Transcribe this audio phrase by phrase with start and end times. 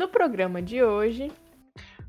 [0.00, 1.30] No programa de hoje,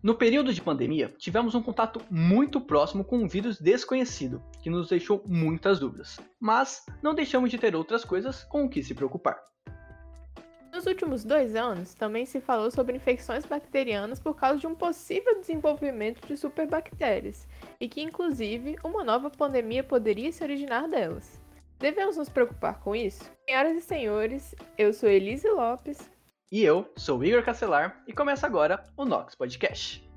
[0.01, 4.87] no período de pandemia, tivemos um contato muito próximo com um vírus desconhecido, que nos
[4.87, 9.37] deixou muitas dúvidas, mas não deixamos de ter outras coisas com o que se preocupar.
[10.71, 15.37] Nos últimos dois anos, também se falou sobre infecções bacterianas por causa de um possível
[15.41, 17.45] desenvolvimento de superbactérias,
[17.77, 21.41] e que, inclusive, uma nova pandemia poderia se originar delas.
[21.77, 23.29] Devemos nos preocupar com isso?
[23.45, 26.09] Senhoras e senhores, eu sou Elise Lopes.
[26.51, 30.10] E eu sou Igor Castelar, e começa agora o Nox Podcast.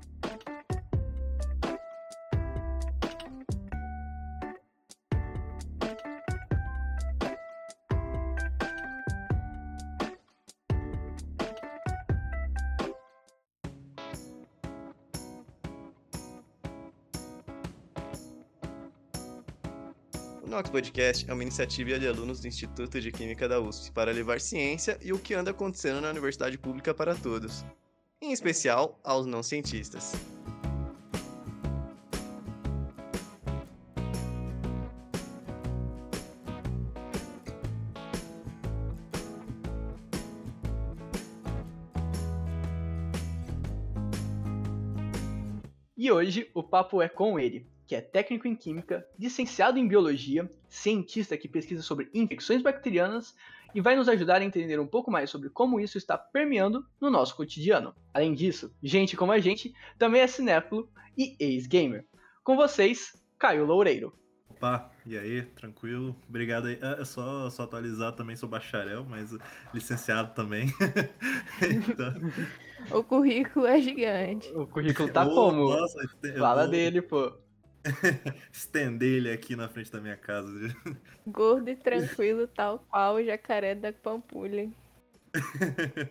[20.75, 24.99] Podcast é uma iniciativa de alunos do Instituto de Química da USP para levar ciência
[25.01, 27.65] e o que anda acontecendo na universidade pública para todos,
[28.21, 30.11] em especial aos não cientistas.
[45.95, 50.49] E hoje o papo é com ele, que é técnico em química, licenciado em biologia,
[50.67, 53.35] cientista que pesquisa sobre infecções bacterianas
[53.73, 57.09] e vai nos ajudar a entender um pouco mais sobre como isso está permeando no
[57.09, 57.93] nosso cotidiano.
[58.13, 62.05] Além disso, gente como a gente também é cinéfilo e ex-gamer.
[62.43, 64.13] Com vocês, Caio Loureiro.
[64.49, 66.15] Opa, e aí, tranquilo?
[66.29, 66.79] Obrigado aí.
[66.81, 69.35] É só, só atualizar também, sou bacharel, mas
[69.73, 70.67] licenciado também.
[71.61, 72.13] então...
[72.97, 74.49] O currículo é gigante.
[74.53, 75.69] O currículo tá oh, como?
[75.69, 75.99] Nossa,
[76.37, 76.71] Fala vou...
[76.71, 77.33] dele, pô.
[78.51, 80.75] Estender ele aqui na frente da minha casa.
[81.27, 84.69] Gordo e tranquilo, tal qual o jacaré da Pampulha.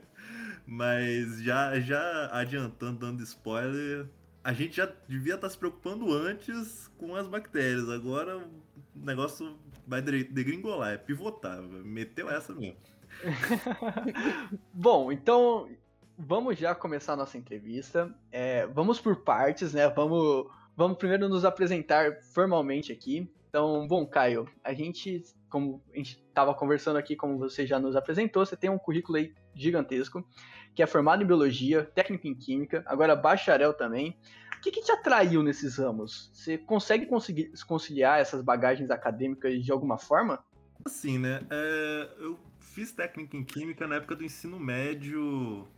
[0.66, 4.06] Mas já, já adiantando, dando spoiler,
[4.42, 7.88] a gente já devia estar se preocupando antes com as bactérias.
[7.90, 8.50] Agora o
[8.94, 11.60] negócio vai degringolar, é pivotar.
[11.60, 12.76] Meteu essa mesmo.
[14.72, 15.68] Bom, então
[16.16, 18.14] vamos já começar a nossa entrevista.
[18.30, 19.88] É, vamos por partes, né?
[19.88, 23.30] Vamos Vamos primeiro nos apresentar formalmente aqui.
[23.48, 27.94] Então, bom, Caio, a gente, como a gente estava conversando aqui, como você já nos
[27.94, 30.26] apresentou, você tem um currículo aí gigantesco,
[30.74, 34.18] que é formado em biologia, técnico em química, agora bacharel também.
[34.56, 36.30] O que, que te atraiu nesses ramos?
[36.32, 40.44] Você consegue conseguir conciliar essas bagagens acadêmicas de alguma forma?
[40.84, 41.40] Assim, né?
[41.50, 45.68] É, eu fiz técnico em química na época do ensino médio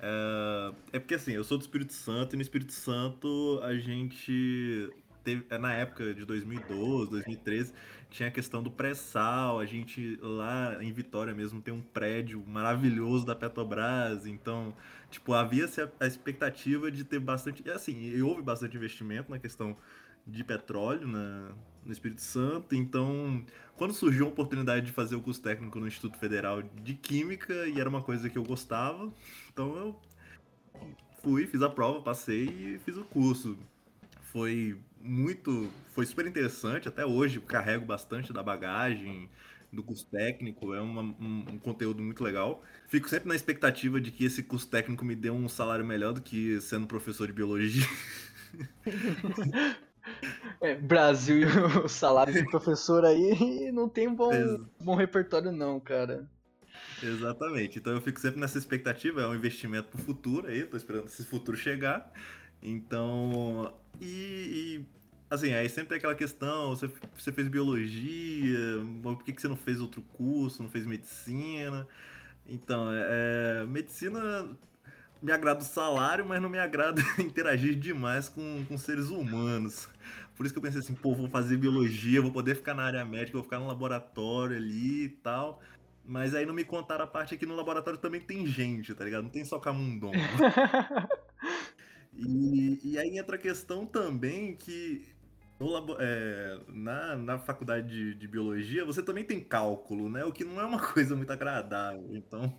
[0.00, 4.90] é, é porque assim, eu sou do Espírito Santo e no Espírito Santo a gente
[5.24, 7.72] teve, é, na época de 2012, 2013,
[8.10, 13.26] tinha a questão do pré-sal, a gente lá em Vitória mesmo tem um prédio maravilhoso
[13.26, 14.74] da Petrobras, então,
[15.10, 15.68] tipo, havia
[16.00, 19.76] a expectativa de ter bastante, e assim, e houve bastante investimento na questão
[20.28, 21.50] de petróleo na,
[21.84, 22.74] no Espírito Santo.
[22.74, 23.44] Então,
[23.76, 27.80] quando surgiu a oportunidade de fazer o curso técnico no Instituto Federal de Química, e
[27.80, 29.12] era uma coisa que eu gostava,
[29.52, 30.00] então eu
[31.22, 33.58] fui, fiz a prova, passei e fiz o curso.
[34.24, 39.28] Foi muito, foi super interessante, até hoje carrego bastante da bagagem
[39.72, 42.62] do curso técnico, é uma, um, um, conteúdo muito legal.
[42.88, 46.22] Fico sempre na expectativa de que esse curso técnico me dê um salário melhor do
[46.22, 47.86] que sendo professor de biologia.
[50.60, 51.44] É, Brasil e
[51.84, 54.30] o salário de professor aí não tem um bom,
[54.80, 56.28] bom repertório, não, cara.
[57.02, 57.78] Exatamente.
[57.78, 61.24] Então eu fico sempre nessa expectativa, é um investimento pro futuro aí, tô esperando esse
[61.24, 62.10] futuro chegar.
[62.62, 63.72] Então.
[64.00, 64.86] E, e
[65.30, 68.58] assim, aí sempre tem aquela questão, você, você fez biologia,
[69.02, 71.86] por que, que você não fez outro curso, não fez medicina?
[72.46, 74.48] Então, é, medicina
[75.22, 79.88] me agrada o salário, mas não me agrada interagir demais com, com seres humanos.
[80.36, 83.04] Por isso que eu pensei assim, pô, vou fazer biologia, vou poder ficar na área
[83.04, 85.60] médica, vou ficar no laboratório ali e tal.
[86.04, 89.24] Mas aí não me contaram a parte que no laboratório também tem gente, tá ligado?
[89.24, 90.14] Não tem só camundongo.
[92.14, 95.04] e, e aí entra a questão também que
[95.58, 100.24] no, é, na, na faculdade de, de, biologia você também tem cálculo, né?
[100.24, 102.08] O que não é uma coisa muito agradável.
[102.12, 102.56] Então,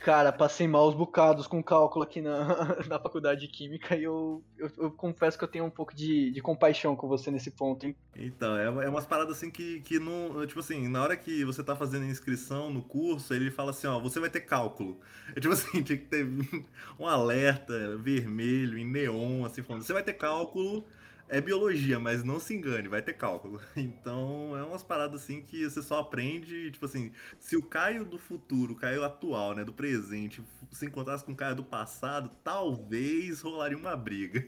[0.00, 2.46] Cara, passei maus bocados com cálculo aqui na,
[2.86, 6.30] na faculdade de Química e eu, eu, eu, confesso que eu tenho um pouco de,
[6.30, 7.96] de compaixão com você nesse ponto, hein?
[8.14, 10.46] Então, é, é umas paradas assim que, que não.
[10.46, 13.98] Tipo assim, na hora que você tá fazendo inscrição no curso, ele fala assim: ó,
[13.98, 14.98] você vai ter cálculo.
[15.36, 16.26] É tipo assim, tinha que ter
[16.98, 20.86] um alerta vermelho em neon, assim, falando: você vai ter cálculo.
[21.28, 23.60] É biologia, mas não se engane, vai ter cálculo.
[23.76, 28.18] Então, é umas paradas assim que você só aprende, tipo assim, se o Caio do
[28.18, 30.42] futuro, o Caio atual, né, do presente,
[30.72, 34.46] se encontrasse com o Caio do passado, talvez rolaria uma briga.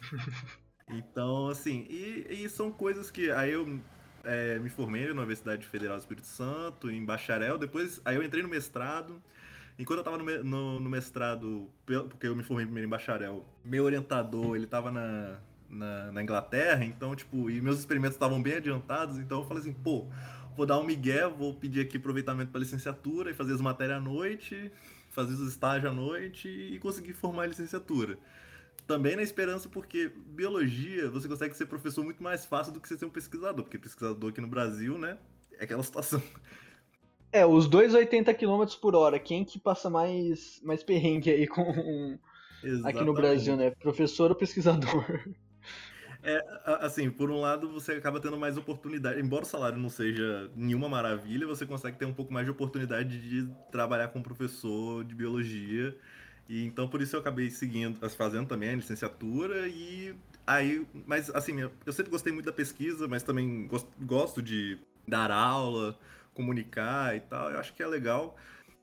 [0.90, 3.78] Então, assim, e, e, são coisas que aí eu
[4.24, 8.42] é, me formei na Universidade Federal do Espírito Santo, em bacharel, depois aí eu entrei
[8.42, 9.22] no mestrado.
[9.78, 13.84] Enquanto eu estava no, no, no, mestrado, porque eu me formei primeiro em bacharel, meu
[13.84, 15.38] orientador, ele estava na,
[15.68, 19.72] na, na, Inglaterra, então, tipo, e meus experimentos estavam bem adiantados, então eu falei assim,
[19.72, 20.06] pô,
[20.56, 24.00] vou dar um migué, vou pedir aqui aproveitamento para licenciatura e fazer as matérias à
[24.00, 24.72] noite,
[25.10, 28.18] fazer os estágios à noite e conseguir formar a licenciatura.
[28.86, 32.96] Também na esperança, porque biologia você consegue ser professor muito mais fácil do que você
[32.96, 35.18] ser um pesquisador, porque pesquisador aqui no Brasil, né,
[35.58, 36.22] é aquela situação.
[37.30, 42.18] É, os dois 80 km por hora, quem que passa mais, mais perrengue aí com
[42.84, 43.70] aqui no Brasil, né?
[43.70, 45.04] Professor ou pesquisador?
[46.22, 46.44] É,
[46.80, 50.88] assim, por um lado você acaba tendo mais oportunidade, embora o salário não seja nenhuma
[50.88, 55.96] maravilha, você consegue ter um pouco mais de oportunidade de trabalhar com professor de biologia.
[56.48, 60.14] E então por isso eu acabei seguindo, fazendo também a licenciatura e
[60.46, 63.68] aí, mas assim, eu sempre gostei muito da pesquisa, mas também
[64.00, 65.96] gosto de dar aula,
[66.34, 67.50] comunicar e tal.
[67.50, 68.36] Eu acho que é legal.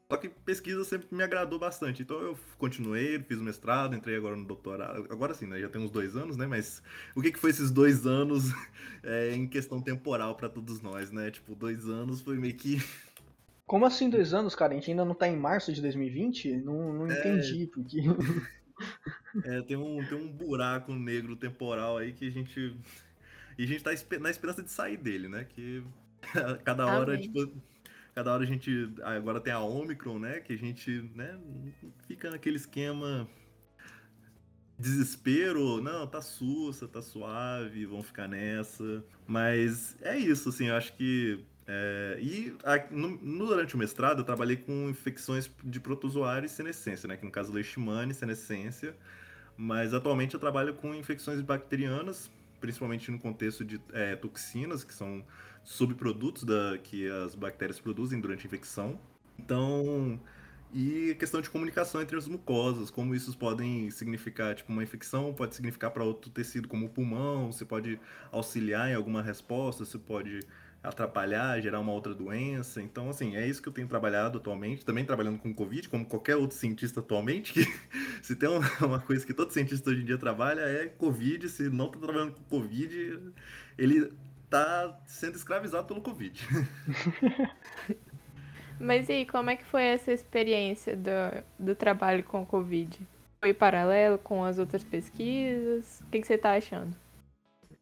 [0.08, 2.04] Só que pesquisa sempre me agradou bastante.
[2.04, 5.08] Então eu continuei, fiz o mestrado, entrei agora no doutorado.
[5.10, 5.60] Agora sim, né?
[5.60, 6.46] Já tem uns dois anos, né?
[6.46, 6.82] Mas
[7.16, 8.52] o que, que foi esses dois anos
[9.04, 11.32] é, em questão temporal para todos nós, né?
[11.32, 12.78] Tipo, dois anos foi meio que.
[13.66, 14.74] Como assim dois anos, cara?
[14.74, 16.58] A gente ainda não tá em março de 2020?
[16.58, 17.20] Não, não é...
[17.20, 17.98] entendi, porque.
[19.44, 22.78] é, tem um, tem um buraco negro temporal aí que a gente.
[23.58, 25.46] E a gente tá na esperança de sair dele, né?
[25.46, 25.84] Que
[26.64, 27.24] cada hora, Amém.
[27.24, 27.52] tipo
[28.16, 28.94] Cada hora a gente.
[29.04, 30.40] Agora tem a Omicron, né?
[30.40, 31.38] Que a gente né,
[32.08, 33.28] fica naquele esquema.
[34.80, 39.04] Desespero, não, tá sussa, tá suave, vão ficar nessa.
[39.26, 44.24] Mas é isso, assim, eu acho que é, e a, no, durante o mestrado eu
[44.24, 47.18] trabalhei com infecções de protozoário e senescência, né?
[47.18, 48.96] Que no caso leishmania e senescência.
[49.58, 52.30] Mas atualmente eu trabalho com infecções bacterianas,
[52.60, 55.26] principalmente no contexto de é, toxinas, que são
[55.66, 58.98] subprodutos da, que as bactérias produzem durante a infecção.
[59.38, 60.20] Então,
[60.74, 65.56] e questão de comunicação entre as mucosas, como isso podem significar, tipo, uma infecção pode
[65.56, 68.00] significar para outro tecido, como o pulmão, você pode
[68.32, 70.40] auxiliar em alguma resposta, você pode
[70.84, 72.82] atrapalhar, gerar uma outra doença.
[72.82, 74.86] Então, assim, é isso que eu tenho trabalhado atualmente.
[74.86, 77.66] Também trabalhando com Covid, como qualquer outro cientista atualmente, que
[78.22, 78.50] se tem
[78.82, 81.50] uma coisa que todo cientista hoje em dia trabalha é Covid.
[81.50, 83.20] Se não está trabalhando com Covid,
[83.78, 84.12] ele
[84.50, 86.42] tá sendo escravizado pelo Covid.
[88.80, 93.00] Mas e aí, como é que foi essa experiência do, do trabalho com o Covid?
[93.40, 96.02] Foi paralelo com as outras pesquisas?
[96.02, 96.96] O que, que você tá achando?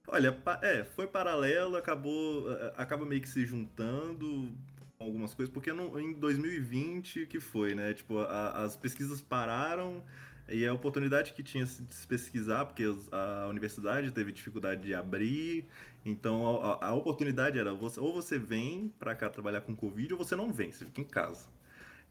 [0.08, 4.52] Olha, é, foi paralelo, acabou, é, acaba meio que se juntando
[5.00, 7.94] algumas coisas, porque no, em 2020 que foi, né?
[7.94, 10.04] Tipo, a, as pesquisas pararam
[10.50, 15.66] e a oportunidade que tinha de se pesquisar, porque a universidade teve dificuldade de abrir,
[16.06, 20.20] então a, a oportunidade era você, ou você vem para cá trabalhar com Covid ou
[20.20, 21.48] você não vem, você fica em casa.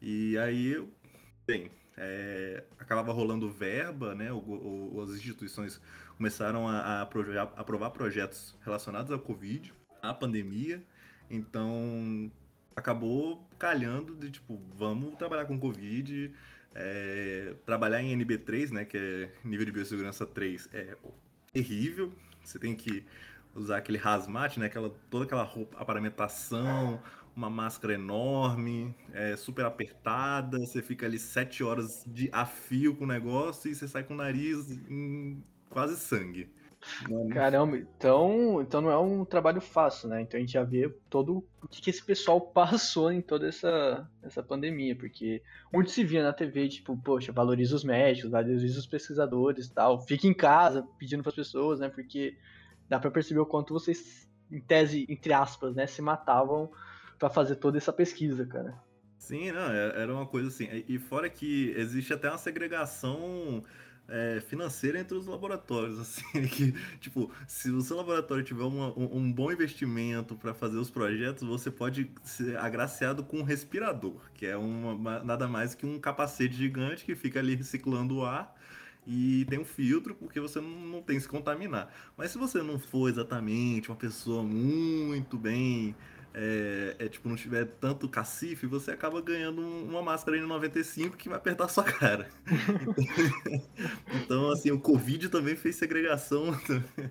[0.01, 0.83] E aí,
[1.45, 4.31] bem, é, acabava rolando verba, né?
[4.31, 5.79] O, o, as instituições
[6.17, 10.83] começaram a, a aprovar projetos relacionados ao Covid, à pandemia.
[11.29, 12.31] Então
[12.75, 16.33] acabou calhando de tipo, vamos trabalhar com Covid
[16.75, 20.95] é, trabalhar em NB3, né, que é nível de biossegurança 3, é
[21.51, 22.11] terrível.
[22.43, 23.05] Você tem que
[23.55, 27.01] usar aquele hazmat, né, aquela, toda aquela roupa, aparamentação,
[27.35, 30.59] uma máscara enorme, é, super apertada.
[30.59, 34.13] Você fica ali sete horas de a fio com o negócio e você sai com
[34.13, 36.49] o nariz em quase sangue.
[37.31, 40.21] Caramba, então, então não é um trabalho fácil, né?
[40.21, 44.09] Então a gente já vê todo o que, que esse pessoal passou em toda essa,
[44.21, 45.41] essa pandemia, porque
[45.73, 50.27] onde se via na TV, tipo, poxa, valoriza os médicos, valoriza os pesquisadores tal, fica
[50.27, 51.89] em casa pedindo para as pessoas, né?
[51.89, 52.37] Porque
[52.89, 56.71] dá para perceber o quanto vocês, em tese, entre aspas, né, se matavam
[57.17, 58.77] para fazer toda essa pesquisa, cara.
[59.17, 60.67] Sim, não, é, era uma coisa assim.
[60.87, 63.63] E fora que existe até uma segregação
[64.07, 69.31] é, financeira entre os laboratórios, assim, que, tipo, se o seu laboratório tiver uma, um,
[69.31, 74.57] bom investimento para fazer os projetos, você pode ser agraciado com um respirador, que é
[74.57, 78.55] uma, nada mais que um capacete gigante que fica ali reciclando o ar
[79.05, 81.93] e tem um filtro porque você não, tem se contaminar.
[82.17, 85.95] Mas se você não for exatamente uma pessoa muito bem
[86.33, 91.37] é, é, tipo, não tiver tanto cacife, você acaba ganhando uma máscara N95 que vai
[91.37, 92.27] apertar a sua cara.
[94.23, 96.57] então, assim, o Covid também fez segregação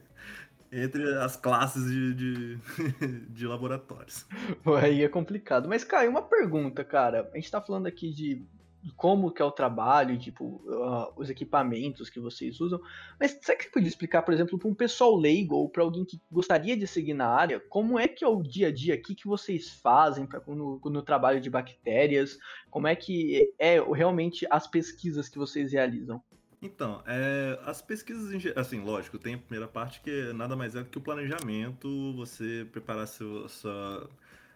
[0.73, 2.59] entre as classes de, de,
[3.31, 4.27] de laboratórios.
[4.81, 5.69] Aí é complicado.
[5.69, 7.31] Mas, Caio, uma pergunta, cara.
[7.33, 8.43] A gente tá falando aqui de
[8.91, 12.81] como que é o trabalho, tipo, uh, os equipamentos que vocês usam.
[13.19, 16.05] Mas será que você podia explicar, por exemplo, para um pessoal leigo ou para alguém
[16.05, 19.15] que gostaria de seguir na área, como é que é o dia a dia aqui
[19.15, 22.39] que vocês fazem pra, no, no trabalho de bactérias?
[22.71, 26.23] Como é que é realmente as pesquisas que vocês realizam?
[26.63, 30.89] Então, é, as pesquisas, assim, lógico, tem a primeira parte que nada mais é do
[30.89, 34.09] que o planejamento, você preparar seu, sua,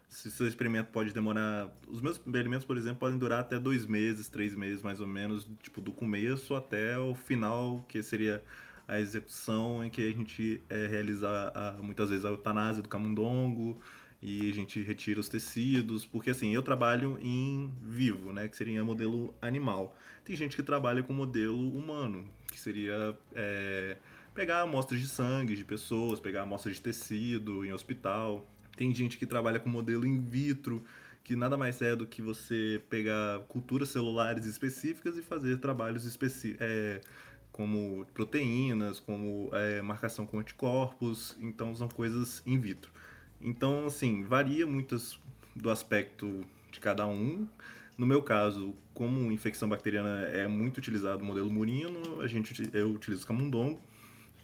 [0.08, 1.70] se seu experimento pode demorar.
[1.88, 5.48] Os meus experimentos, por exemplo, podem durar até dois meses, três meses mais ou menos,
[5.62, 8.42] tipo, do começo até o final, que seria
[8.88, 13.80] a execução em que a gente é, realiza a, muitas vezes a eutanásia do camundongo
[14.22, 18.84] e a gente retira os tecidos, porque assim, eu trabalho em vivo, né, que seria
[18.84, 19.96] modelo animal.
[20.24, 23.96] Tem gente que trabalha com modelo humano, que seria é,
[24.34, 28.46] pegar amostras de sangue de pessoas, pegar amostras de tecido em hospital,
[28.76, 30.84] tem gente que trabalha com modelo in vitro,
[31.24, 36.60] que nada mais é do que você pegar culturas celulares específicas e fazer trabalhos específicos.
[36.60, 37.00] É,
[37.56, 42.92] como proteínas, como é, marcação com anticorpos, então são coisas in vitro.
[43.40, 44.94] Então, assim, varia muito
[45.54, 47.48] do aspecto de cada um.
[47.96, 52.90] No meu caso, como infecção bacteriana é muito utilizado o modelo murino, a gente, eu
[52.90, 53.80] utilizo camundongo,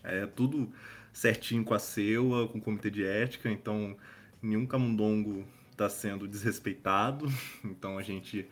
[0.02, 0.72] é tudo
[1.12, 3.94] certinho com a CEUA, com o comitê de ética, então
[4.42, 7.26] nenhum camundongo está sendo desrespeitado,
[7.64, 8.48] então a gente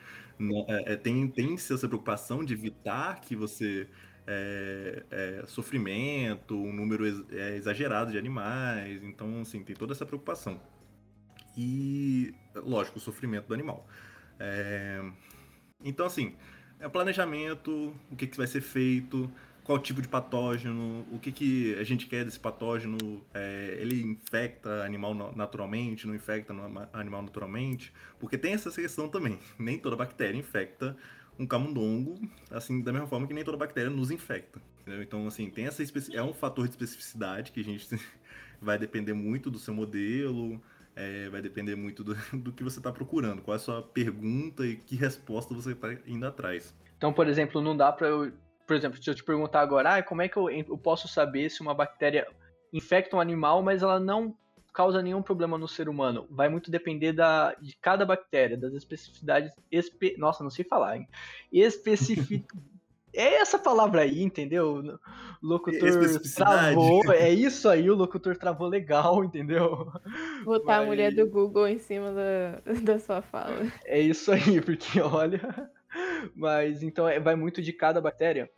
[0.69, 3.89] é, é, tem, tem essa preocupação de evitar que você
[4.27, 7.05] é, é, sofrimento, um número
[7.35, 10.61] é, exagerado de animais, então assim, tem toda essa preocupação.
[11.57, 13.87] E, lógico, o sofrimento do animal.
[14.39, 15.03] É,
[15.85, 16.37] então, assim,
[16.79, 19.31] é planejamento, o que, que vai ser feito,
[19.65, 22.99] qual tipo de patógeno, o que, que a gente quer desse patógeno,
[23.33, 26.53] é, ele infecta animal naturalmente, não infecta
[26.93, 30.97] animal naturalmente, porque tem essa questão também, nem toda bactéria infecta
[31.39, 34.61] um camundongo, assim, da mesma forma que nem toda bactéria nos infecta.
[34.83, 35.03] Entendeu?
[35.03, 37.89] Então, assim, tem essa é um fator de especificidade que a gente
[38.61, 40.61] vai depender muito do seu modelo,
[40.95, 44.67] é, vai depender muito do, do que você está procurando, qual é a sua pergunta
[44.67, 46.75] e que resposta você está indo atrás.
[46.99, 48.31] Então, por exemplo, não dá para eu
[48.71, 51.51] por exemplo, se eu te perguntar agora, ah, como é que eu, eu posso saber
[51.51, 52.25] se uma bactéria
[52.73, 54.33] infecta um animal, mas ela não
[54.73, 56.25] causa nenhum problema no ser humano.
[56.31, 59.51] Vai muito depender da, de cada bactéria, das especificidades.
[59.73, 61.09] Espe, nossa, não sei falar, hein?
[61.53, 62.45] Especific.
[63.13, 65.01] é essa palavra aí, entendeu?
[65.43, 65.91] O locutor
[66.33, 67.13] travou.
[67.13, 69.91] É isso aí, o locutor travou legal, entendeu?
[70.45, 70.83] Botar Mas...
[70.83, 73.67] a mulher do Google em cima da, da sua fala.
[73.85, 75.69] É isso aí, porque olha.
[76.35, 78.51] Mas então é, vai muito de cada bactéria?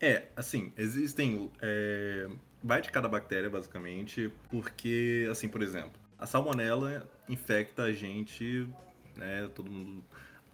[0.00, 1.50] É, assim, existem.
[1.60, 2.28] É,
[2.62, 8.68] vai de cada bactéria, basicamente, porque, assim, por exemplo, a salmonela infecta a gente,
[9.16, 9.48] né?
[9.54, 10.04] Todo mundo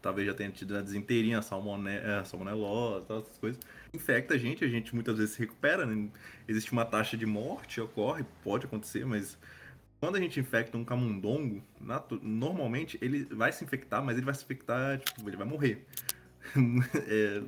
[0.00, 3.60] talvez já tenha tido a desinteirinha, a, salmone, a salmonelose, essas coisas.
[3.92, 6.08] Infecta a gente, a gente muitas vezes se recupera, né?
[6.46, 9.36] Existe uma taxa de morte, ocorre, pode acontecer, mas
[10.00, 11.62] quando a gente infecta um camundongo,
[12.22, 15.84] normalmente ele vai se infectar, mas ele vai se infectar, tipo, ele vai morrer.
[17.08, 17.42] é,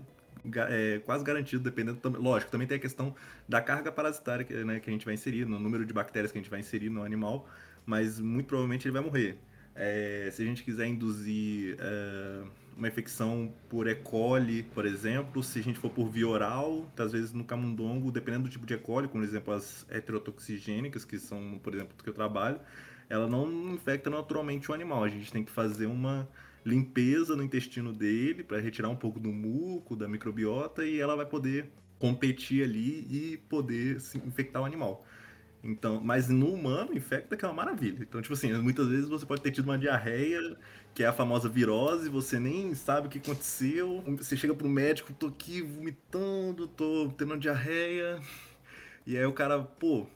[0.69, 2.01] é, quase garantido, dependendo.
[2.19, 3.15] Lógico, também tem a questão
[3.49, 6.39] da carga parasitária que, né, que a gente vai inserir, no número de bactérias que
[6.39, 7.49] a gente vai inserir no animal,
[7.87, 9.39] mas muito provavelmente ele vai morrer.
[9.75, 12.43] É, se a gente quiser induzir é,
[12.81, 13.95] uma infecção por E.
[13.95, 18.45] coli, por exemplo, se a gente for por via oral, às vezes no camundongo, dependendo
[18.45, 18.79] do tipo de E.
[18.79, 22.59] coli, como por exemplo as heterotoxigênicas, que são, por exemplo, do que eu trabalho,
[23.09, 25.05] ela não infecta naturalmente o animal.
[25.05, 26.27] A gente tem que fazer uma
[26.65, 31.27] limpeza no intestino dele para retirar um pouco do muco, da microbiota e ela vai
[31.27, 35.05] poder competir ali e poder infectar o animal.
[35.63, 37.99] Então, mas no humano infecta que é uma maravilha.
[38.01, 40.57] Então, tipo assim, muitas vezes você pode ter tido uma diarreia,
[40.95, 44.03] que é a famosa virose, você nem sabe o que aconteceu.
[44.19, 48.21] Você chega pro médico, tô aqui vomitando, tô tendo uma diarreia.
[49.07, 50.07] E aí o cara, pô,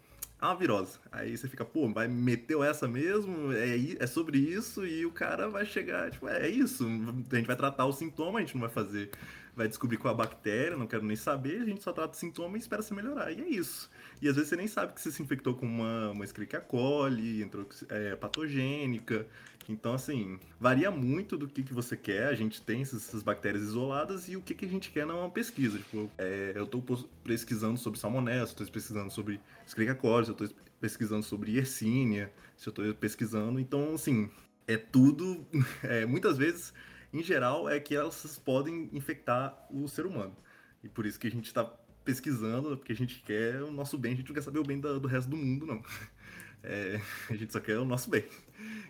[0.41, 0.99] é uma virose.
[1.13, 3.53] Aí você fica, pô, vai meteu essa mesmo?
[3.53, 4.87] É, é sobre isso?
[4.87, 6.87] E o cara vai chegar, tipo, é, é isso.
[7.31, 9.11] A gente vai tratar o sintoma, a gente não vai fazer
[9.57, 12.17] vai descobrir qual é a bactéria, não quero nem saber, a gente só trata o
[12.17, 13.31] sintoma e espera se melhorar.
[13.33, 13.89] E é isso.
[14.25, 17.43] E às vezes você nem sabe que você se infectou com uma, uma Escherichia coli,
[17.43, 19.27] entrou é, patogênica.
[19.69, 22.29] Então, assim, varia muito do que, que você quer.
[22.29, 25.77] A gente tem essas bactérias isoladas e o que, que a gente quer numa pesquisa.
[25.77, 26.83] Tipo, é, eu estou
[27.23, 30.49] pesquisando sobre salmonella, estou pesquisando sobre Escherichia coli, estou
[30.81, 33.61] pesquisando sobre Yersinia, se eu estou pesquisando.
[33.61, 34.31] Então, assim,
[34.67, 35.47] é tudo.
[35.85, 36.73] É, muitas vezes,
[37.13, 40.35] em geral, é que elas podem infectar o ser humano.
[40.83, 41.71] E por isso que a gente está
[42.05, 44.79] pesquisando, porque a gente quer o nosso bem, a gente não quer saber o bem
[44.79, 45.83] do, do resto do mundo, não.
[46.67, 48.25] É, a gente só quer o nosso bem.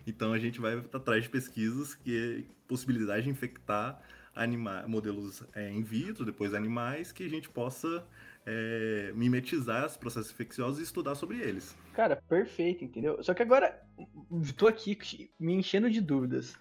[0.07, 4.01] Então a gente vai atrás de pesquisas que é possibilidade de infectar
[4.33, 8.05] anima modelos é, in vitro, depois animais, que a gente possa
[8.45, 11.75] é, mimetizar os processos infecciosos e estudar sobre eles.
[11.93, 13.21] Cara, perfeito, entendeu?
[13.23, 13.81] Só que agora,
[14.55, 14.97] tô aqui
[15.39, 16.55] me enchendo de dúvidas.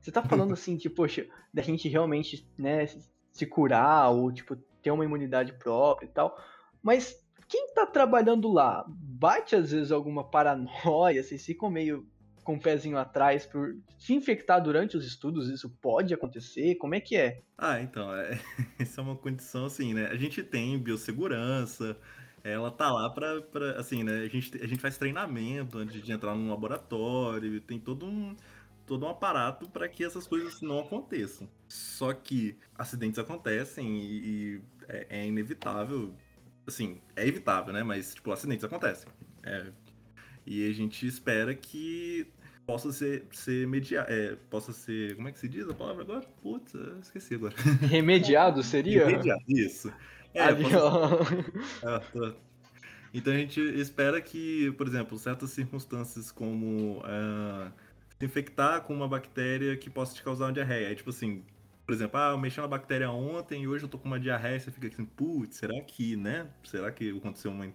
[0.00, 2.86] Você tá falando assim, tipo, poxa, da gente realmente, né,
[3.32, 6.38] se curar ou, tipo, ter uma imunidade própria e tal.
[6.82, 12.06] Mas quem tá trabalhando lá, bate às vezes alguma paranoia, vocês ficam meio
[12.44, 16.74] com o pezinho atrás por se infectar durante os estudos, isso pode acontecer?
[16.74, 17.40] Como é que é?
[17.56, 18.38] Ah, então, é,
[18.78, 20.08] essa é uma condição assim, né?
[20.08, 21.96] A gente tem biossegurança,
[22.42, 24.18] ela tá lá pra, pra assim, né?
[24.20, 28.36] A gente, a gente faz treinamento antes de entrar num laboratório, tem todo um,
[28.86, 31.48] todo um aparato para que essas coisas não aconteçam.
[31.66, 36.14] Só que acidentes acontecem e, e é, é, inevitável,
[36.66, 37.82] assim, é evitável, né?
[37.82, 39.08] Mas, tipo, acidentes acontecem.
[39.42, 39.66] É,
[40.46, 42.26] e a gente espera que
[42.66, 46.22] possa ser, ser mediado, é, possa ser, como é que se diz a palavra agora?
[46.42, 47.54] Putz, esqueci agora.
[47.82, 49.06] Remediado seria?
[49.06, 49.92] Remediado, isso.
[50.32, 50.80] É, possa...
[51.82, 52.34] ah,
[53.12, 57.72] Então a gente espera que, por exemplo, certas circunstâncias como uh,
[58.18, 60.90] se infectar com uma bactéria que possa te causar uma diarreia.
[60.90, 61.44] É tipo assim,
[61.86, 64.58] por exemplo, ah, eu mexi na bactéria ontem e hoje eu tô com uma diarreia,
[64.58, 66.48] você fica assim, putz, será que, né?
[66.64, 67.66] Será que aconteceu uma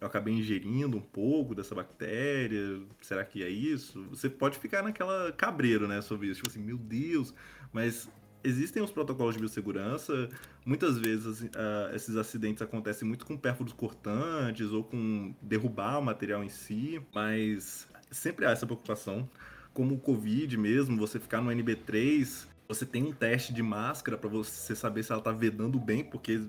[0.00, 4.04] eu acabei ingerindo um pouco dessa bactéria, será que é isso?
[4.10, 7.32] Você pode ficar naquela cabreiro, né, sobre isso, tipo assim, meu Deus,
[7.72, 8.08] mas
[8.44, 10.28] existem os protocolos de biossegurança,
[10.64, 16.44] muitas vezes uh, esses acidentes acontecem muito com pérfuros cortantes ou com derrubar o material
[16.44, 19.28] em si, mas sempre há essa preocupação.
[19.72, 24.28] Como o Covid mesmo, você ficar no NB3, você tem um teste de máscara para
[24.28, 26.42] você saber se ela está vedando bem, porque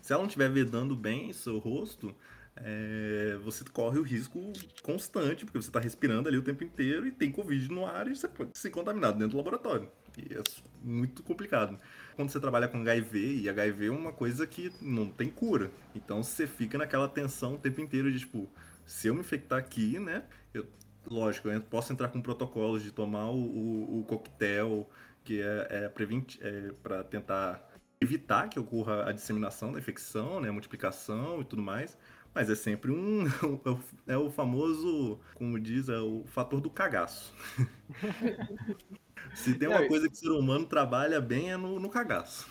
[0.00, 2.14] se ela não estiver vedando bem seu rosto,
[2.56, 4.52] é, você corre o risco
[4.82, 8.14] constante, porque você está respirando ali o tempo inteiro e tem Covid no ar e
[8.14, 9.88] você pode ser contaminado dentro do laboratório.
[10.16, 10.42] E é
[10.82, 11.78] muito complicado.
[12.14, 15.70] Quando você trabalha com HIV, e HIV é uma coisa que não tem cura.
[15.94, 18.48] Então você fica naquela tensão o tempo inteiro de tipo,
[18.86, 20.22] se eu me infectar aqui, né?
[20.52, 20.66] Eu,
[21.10, 24.88] lógico, eu posso entrar com protocolos de tomar o, o, o coquetel,
[25.24, 30.52] que é, é, é para tentar evitar que ocorra a disseminação da infecção, né, a
[30.52, 31.96] multiplicação e tudo mais.
[32.34, 33.24] Mas é sempre um.
[34.06, 37.32] É o famoso, como diz, é o fator do cagaço.
[39.34, 42.46] Se tem uma coisa que o ser humano trabalha bem é no, no cagaço.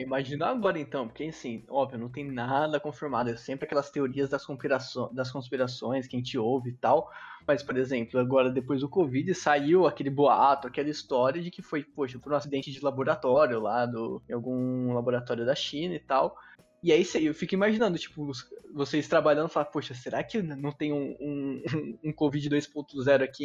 [0.00, 4.44] Imagina agora então, porque assim, óbvio, não tem nada confirmado, é sempre aquelas teorias das,
[4.44, 7.10] conspirações, das conspirações que a gente ouve e tal.
[7.46, 11.82] Mas, por exemplo, agora depois do Covid saiu aquele boato, aquela história de que foi,
[11.82, 16.36] poxa, por um acidente de laboratório lá, do, em algum laboratório da China e tal.
[16.82, 18.30] E aí eu fico imaginando, tipo,
[18.72, 21.62] vocês trabalhando e falar, poxa, será que não tem um, um,
[22.04, 23.44] um Covid 2.0 aqui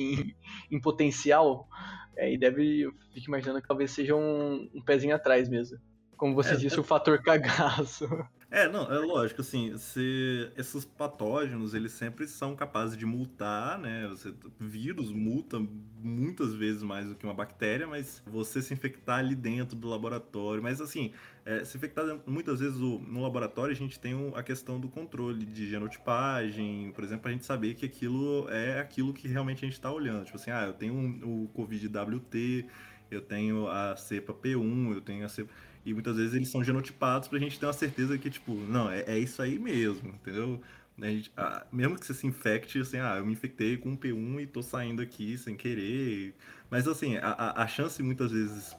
[0.69, 1.67] em, em potencial?
[2.15, 5.79] É, e deve, eu fico imaginando que talvez seja um, um pezinho atrás mesmo.
[6.17, 6.79] Como você é, disse, é...
[6.79, 8.07] o fator cagaço.
[8.53, 14.07] É, não, é lógico, assim, se esses patógenos, eles sempre são capazes de multar, né?
[14.09, 15.59] Você, vírus multa
[15.97, 20.61] muitas vezes mais do que uma bactéria, mas você se infectar ali dentro do laboratório,
[20.61, 21.11] mas assim,
[21.43, 25.47] é, se infectar muitas vezes o, no laboratório, a gente tem a questão do controle
[25.47, 29.73] de genotipagem, por exemplo, a gente saber que aquilo é aquilo que realmente a gente
[29.73, 30.25] está olhando.
[30.25, 32.67] Tipo assim, ah, eu tenho o Covid-WT,
[33.09, 35.51] eu tenho a cepa P1, eu tenho a cepa
[35.85, 39.01] e muitas vezes eles são genotipados pra gente ter uma certeza que, tipo, não, é,
[39.07, 40.61] é isso aí mesmo, entendeu?
[40.97, 41.31] Né, gente,
[41.71, 44.61] mesmo que você se infecte, assim, ah, eu me infectei com um P1 e tô
[44.61, 46.35] saindo aqui sem querer.
[46.69, 48.75] Mas, assim, a, a chance muitas vezes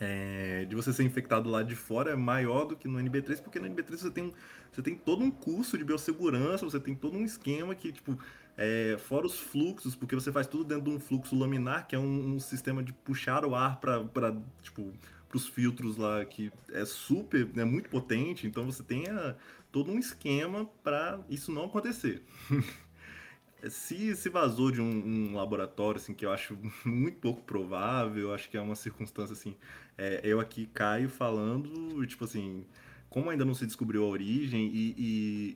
[0.00, 3.58] é, de você ser infectado lá de fora é maior do que no NB3, porque
[3.58, 4.32] no NB3 você tem,
[4.72, 8.18] você tem todo um curso de biossegurança, você tem todo um esquema que, tipo,
[8.56, 11.98] é, fora os fluxos, porque você faz tudo dentro de um fluxo laminar, que é
[11.98, 14.92] um, um sistema de puxar o ar para, tipo,
[15.36, 19.04] os filtros lá que é super, é muito potente, então você tem
[19.70, 22.22] todo um esquema para isso não acontecer.
[23.68, 28.48] se se vazou de um, um, laboratório, assim, que eu acho muito pouco provável, acho
[28.48, 29.56] que é uma circunstância, assim,
[29.96, 32.64] é, eu aqui caio falando, tipo assim,
[33.10, 34.94] como ainda não se descobriu a origem e,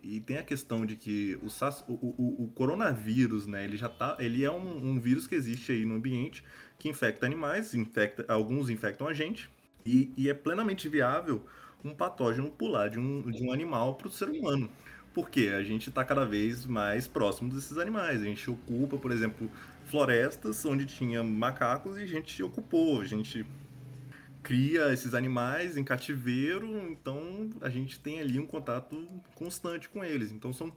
[0.02, 3.76] e, e tem a questão de que o, SARS, o, o, o, coronavírus, né, ele
[3.76, 6.42] já tá, ele é um, um, vírus que existe aí no ambiente
[6.78, 9.50] que infecta animais, infecta, alguns infectam a gente
[9.84, 11.44] e, e é plenamente viável
[11.84, 14.70] um patógeno pular de um, de um animal para o ser humano.
[15.12, 18.22] Porque a gente está cada vez mais próximo desses animais.
[18.22, 19.50] A gente ocupa, por exemplo,
[19.84, 23.00] florestas onde tinha macacos e a gente ocupou.
[23.00, 23.44] A gente
[24.42, 28.96] cria esses animais em cativeiro, então a gente tem ali um contato
[29.34, 30.32] constante com eles.
[30.32, 30.72] Então são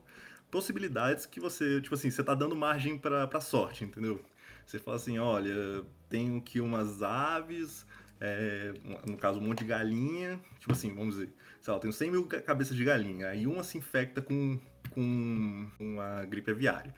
[0.52, 4.22] possibilidades que você, tipo assim, você está dando margem para sorte, entendeu?
[4.66, 7.86] Você fala assim, olha, tenho aqui umas aves,
[8.20, 8.74] é,
[9.06, 10.40] no caso, um monte de galinha.
[10.60, 11.30] Tipo assim, vamos dizer,
[11.62, 13.28] sei lá, eu tenho 100 mil cabeças de galinha.
[13.28, 14.60] Aí uma se infecta com,
[14.92, 16.94] com uma gripe aviária.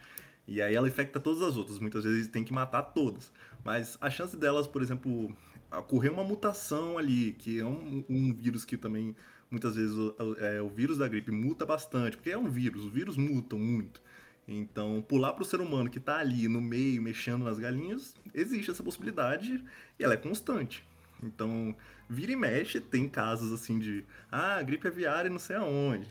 [0.47, 1.79] E aí ela infecta todas as outras.
[1.79, 3.31] Muitas vezes tem que matar todas.
[3.63, 5.35] Mas a chance delas, por exemplo,
[5.71, 9.15] ocorrer uma mutação ali, que é um, um vírus que também,
[9.51, 12.91] muitas vezes, o, é, o vírus da gripe muta bastante, porque é um vírus, os
[12.91, 14.01] vírus mutam muito.
[14.47, 18.71] Então, pular para o ser humano que está ali no meio, mexendo nas galinhas, existe
[18.71, 19.61] essa possibilidade
[19.99, 20.87] e ela é constante.
[21.21, 21.75] Então,
[22.09, 26.07] vira e mexe, tem casos assim de ah, gripe aviária não sei aonde,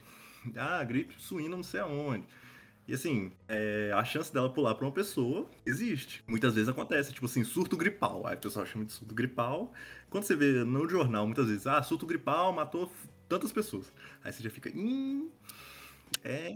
[0.56, 2.26] ah, gripe suína não sei aonde.
[2.88, 6.22] E assim, é, a chance dela pular para uma pessoa existe.
[6.26, 8.24] Muitas vezes acontece, tipo assim, surto gripal.
[8.26, 9.72] Aí o pessoal chama de surto gripal.
[10.08, 12.92] Quando você vê no jornal, muitas vezes, ah, surto gripal matou
[13.28, 13.92] tantas pessoas.
[14.22, 15.28] Aí você já fica, hum,
[16.24, 16.54] é.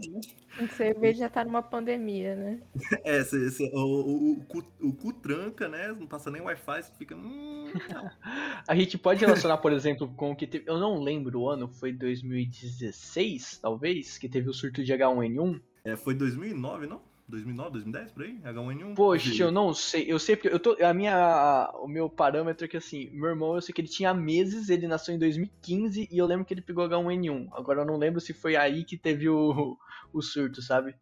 [0.59, 2.61] Você vê já tá numa pandemia, né?
[3.03, 5.87] É, cê, cê, o, o, o, cu, o cu tranca, né?
[5.89, 7.15] Não passa nem Wi-Fi, você fica.
[7.15, 7.71] Hum,
[8.67, 10.65] a gente pode relacionar, por exemplo, com o que teve.
[10.67, 15.61] Eu não lembro o ano, foi 2016, talvez, que teve o surto de H1N1.
[15.83, 17.01] É, foi 2009, não?
[17.31, 18.37] 2009, 2010, por aí?
[18.39, 18.95] H1N1?
[18.95, 20.05] Poxa, eu não sei.
[20.07, 23.55] Eu sei porque eu tô, a minha, o meu parâmetro é que assim, meu irmão,
[23.55, 26.61] eu sei que ele tinha meses, ele nasceu em 2015 e eu lembro que ele
[26.61, 27.49] pegou H1N1.
[27.53, 29.77] Agora eu não lembro se foi aí que teve o,
[30.13, 30.95] o surto, sabe?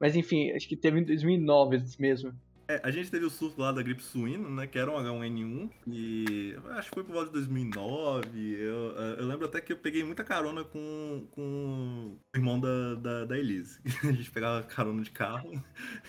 [0.00, 2.32] Mas enfim, acho que teve em 2009 mesmo.
[2.66, 4.66] É, a gente teve o surto lá da gripe suína, né?
[4.66, 5.70] Que era um H1N1.
[5.86, 8.54] E acho que foi por volta de 2009.
[8.54, 13.24] Eu, eu lembro até que eu peguei muita carona com, com o irmão da, da,
[13.26, 13.80] da Elise.
[14.02, 15.52] A gente pegava carona de carro.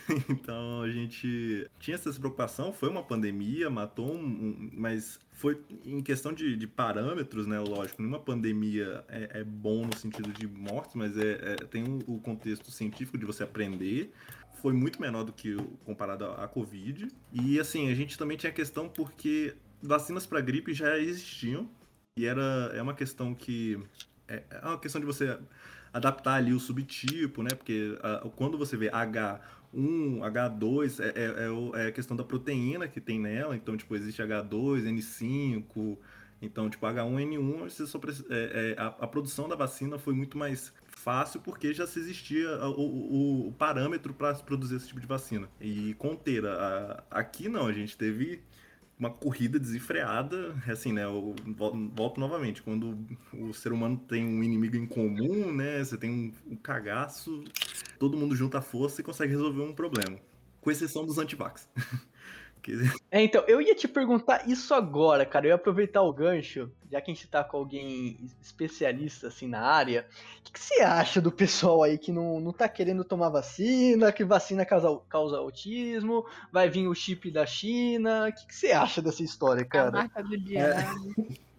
[0.29, 2.71] Então a gente tinha essa preocupação.
[2.71, 4.69] Foi uma pandemia, matou um.
[4.73, 7.59] Mas foi em questão de, de parâmetros, né?
[7.59, 12.15] Lógico, nenhuma pandemia é, é bom no sentido de mortes, mas é, é tem o,
[12.15, 14.13] o contexto científico de você aprender
[14.65, 17.08] foi muito menor do que comparado à Covid.
[17.32, 21.69] E assim, a gente também tinha questão porque vacinas para gripe já existiam
[22.17, 23.80] e era é uma questão que
[24.28, 25.38] é, é uma questão de você
[25.93, 27.51] adaptar ali o subtipo, né?
[27.51, 29.38] Porque a, quando você vê H1,
[29.71, 33.56] H2, é, é, é, a questão da proteína que tem nela.
[33.56, 35.95] Então, tipo, existe H2, N5.
[36.41, 37.99] Então, tipo, H1N1, você só,
[38.32, 40.73] é, é, a, a, produção da vacina foi muito mais
[41.05, 45.47] fácil porque já se existia o, o, o parâmetro para produzir esse tipo de vacina.
[45.61, 46.43] E conter.
[46.47, 48.41] A, aqui não, a gente teve
[48.97, 51.03] uma corrida desenfreada, assim, né?
[51.03, 51.35] Eu
[51.93, 52.97] volto novamente, quando
[53.31, 55.83] o ser humano tem um inimigo em comum, né?
[55.83, 57.43] Você tem um, um cagaço,
[57.99, 60.17] todo mundo junta força e consegue resolver um problema.
[60.59, 61.69] Com exceção dos antivax.
[63.12, 65.45] É, então, eu ia te perguntar isso agora, cara.
[65.45, 69.62] Eu ia aproveitar o gancho, já que a gente tá com alguém especialista assim na
[69.62, 70.08] área.
[70.39, 74.12] O que, que você acha do pessoal aí que não, não tá querendo tomar vacina,
[74.12, 78.28] que vacina causa, causa autismo, vai vir o chip da China?
[78.30, 79.89] O que, que você acha dessa história, cara?
[79.89, 80.75] A marca do dia.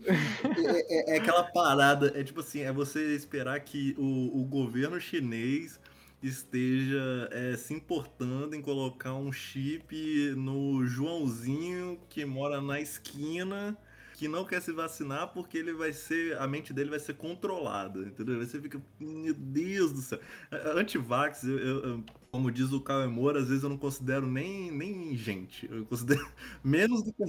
[0.05, 4.45] É, é, é, é aquela parada, é tipo assim, é você esperar que o, o
[4.45, 5.79] governo chinês
[6.27, 9.95] esteja é, se importando em colocar um chip
[10.37, 13.77] no Joãozinho que mora na esquina
[14.17, 18.01] que não quer se vacinar porque ele vai ser, a mente dele vai ser controlada,
[18.01, 18.39] entendeu?
[18.39, 20.19] Você fica, meu Deus do céu.
[20.75, 25.15] Antivax, eu, eu, como diz o Caio Moura, às vezes eu não considero nem, nem
[25.19, 26.27] gente, eu considero
[26.65, 27.25] menos do que.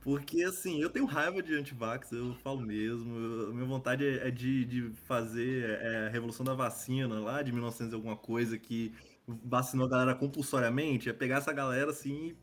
[0.00, 3.18] Porque assim, eu tenho raiva de antivax, eu falo mesmo.
[3.18, 7.52] Eu, minha vontade é, é de, de fazer é, a revolução da vacina lá de
[7.52, 8.94] 1900 e alguma coisa que
[9.26, 12.36] vacinou a galera compulsoriamente, é pegar essa galera assim e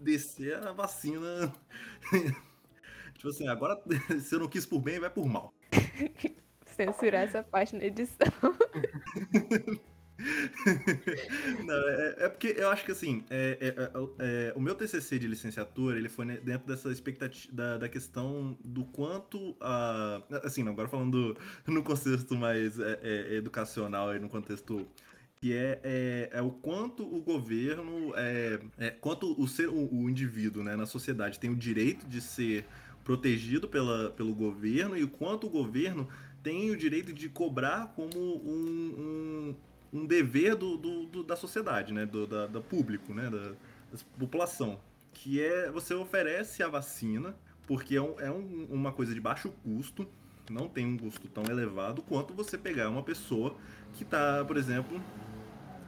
[0.00, 1.52] descer a vacina
[3.20, 3.78] Tipo assim, agora
[4.18, 5.52] se eu não quis por bem, vai por mal.
[6.74, 8.26] Censurar essa parte na edição.
[11.66, 13.90] não, é, é, porque eu acho que assim, é, é, é,
[14.48, 18.86] é o meu TCC de licenciatura, ele foi dentro dessa expectativa, da, da questão do
[18.86, 24.88] quanto, a, assim, agora falando no contexto mais é, educacional e no contexto
[25.40, 30.08] que é, é, é, o quanto o governo, é, é quanto o, ser, o, o,
[30.08, 32.66] indivíduo né, na sociedade tem o direito de ser
[33.10, 36.06] protegido pela, pelo governo e o quanto o governo
[36.44, 39.56] tem o direito de cobrar como um,
[39.92, 43.98] um, um dever do, do, do, da sociedade, né, do da, público, né, da, da,
[44.16, 44.78] população,
[45.12, 47.34] que é você oferece a vacina
[47.66, 50.06] porque é, um, é um, uma coisa de baixo custo,
[50.48, 53.56] não tem um custo tão elevado quanto você pegar uma pessoa
[53.94, 55.02] que está, por exemplo,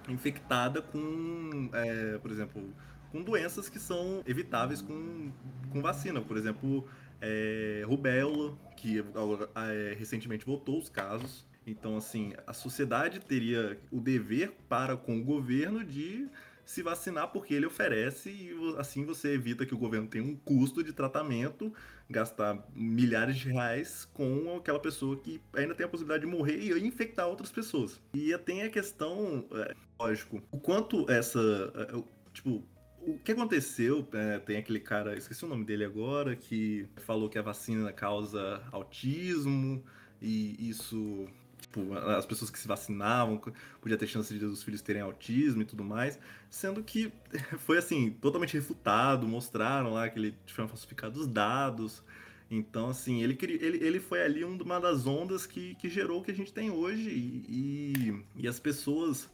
[0.08, 2.74] infectada com, é, por exemplo,
[3.12, 5.30] com doenças que são evitáveis com,
[5.70, 6.20] com vacina.
[6.20, 6.88] Por exemplo,
[7.22, 11.46] é, rubéola, que é, recentemente voltou os casos.
[11.64, 16.28] Então, assim, a sociedade teria o dever para com o governo de
[16.64, 20.82] se vacinar porque ele oferece e assim você evita que o governo tenha um custo
[20.82, 21.72] de tratamento,
[22.08, 26.86] gastar milhares de reais com aquela pessoa que ainda tem a possibilidade de morrer e
[26.86, 28.00] infectar outras pessoas.
[28.14, 31.40] E tem a questão, é, lógico, o quanto essa,
[31.74, 32.64] é, tipo,
[33.06, 37.38] o que aconteceu, é, tem aquele cara, esqueci o nome dele agora, que falou que
[37.38, 39.82] a vacina causa autismo
[40.20, 41.28] e isso
[41.62, 43.40] Tipo, as pessoas que se vacinavam
[43.80, 46.18] podia ter chance de os filhos terem autismo e tudo mais,
[46.50, 47.12] sendo que
[47.60, 52.02] foi assim, totalmente refutado, mostraram lá que ele tinha falsificado os dados.
[52.50, 56.32] Então, assim, ele, ele, ele foi ali uma das ondas que, que gerou o que
[56.32, 59.30] a gente tem hoje e, e, e as pessoas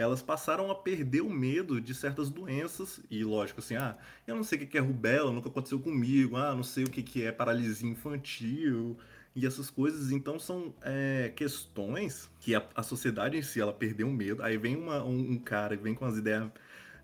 [0.00, 3.00] elas passaram a perder o medo de certas doenças.
[3.10, 6.54] E lógico, assim, ah, eu não sei o que é rubela, nunca aconteceu comigo, ah,
[6.54, 8.96] não sei o que é paralisia infantil,
[9.34, 10.10] e essas coisas.
[10.10, 14.42] Então são é, questões que a, a, sociedade em si ela perdeu o medo.
[14.42, 16.50] Aí vem uma, um, um, cara que vem com as ideias,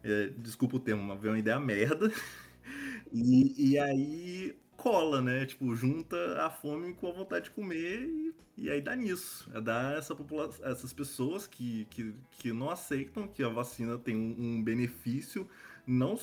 [0.03, 2.11] é, desculpa o termo, mas vem uma ideia merda.
[3.13, 5.47] E, e aí cola, né?
[5.47, 9.51] Tipo, junta a fome com a vontade de comer e, e aí dá nisso.
[9.55, 14.17] É dar essa população, essas pessoas que, que, que não aceitam que a vacina tem
[14.17, 15.49] um, um benefício
[15.87, 16.19] não,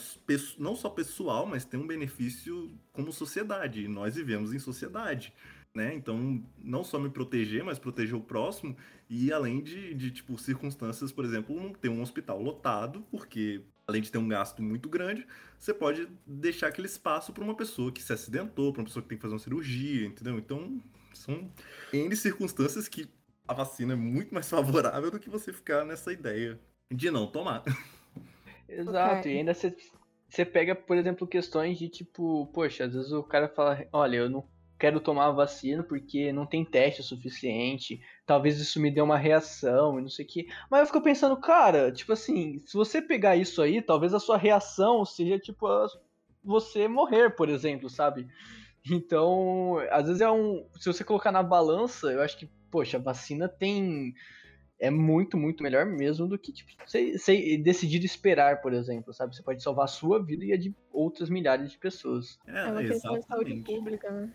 [0.58, 3.86] não só pessoal, mas tem um benefício como sociedade.
[3.86, 5.34] E nós vivemos em sociedade
[5.74, 5.94] né?
[5.96, 8.76] Então, não só me proteger, mas proteger o próximo.
[9.10, 14.02] E além de, de tipo, circunstâncias, por exemplo, não ter um hospital lotado, porque além
[14.02, 15.26] de ter um gasto muito grande,
[15.58, 19.10] você pode deixar aquele espaço para uma pessoa que se acidentou, para uma pessoa que
[19.10, 20.38] tem que fazer uma cirurgia, entendeu?
[20.38, 20.82] Então,
[21.14, 21.52] são
[21.92, 23.10] N circunstâncias que
[23.48, 26.60] a vacina é muito mais favorável do que você ficar nessa ideia
[26.92, 27.64] de não tomar.
[28.68, 29.36] Exato, okay.
[29.36, 29.76] e ainda você,
[30.30, 34.30] você pega, por exemplo, questões de tipo, poxa, às vezes o cara fala, olha, eu
[34.30, 34.48] não
[34.80, 40.00] quero tomar a vacina porque não tem teste suficiente, talvez isso me dê uma reação
[40.00, 40.48] e não sei o que.
[40.70, 44.38] Mas eu fico pensando, cara, tipo assim, se você pegar isso aí, talvez a sua
[44.38, 45.68] reação seja tipo
[46.44, 48.28] você morrer, por exemplo, sabe?
[48.90, 50.68] Então, às vezes é um.
[50.78, 54.14] Se você colocar na balança, eu acho que, poxa, a vacina tem.
[54.80, 59.34] É muito, muito melhor mesmo do que tipo, você, você decidir esperar, por exemplo, sabe?
[59.34, 62.38] Você pode salvar a sua vida e a de outras milhares de pessoas.
[62.46, 64.30] É, é uma questão de saúde pública, né?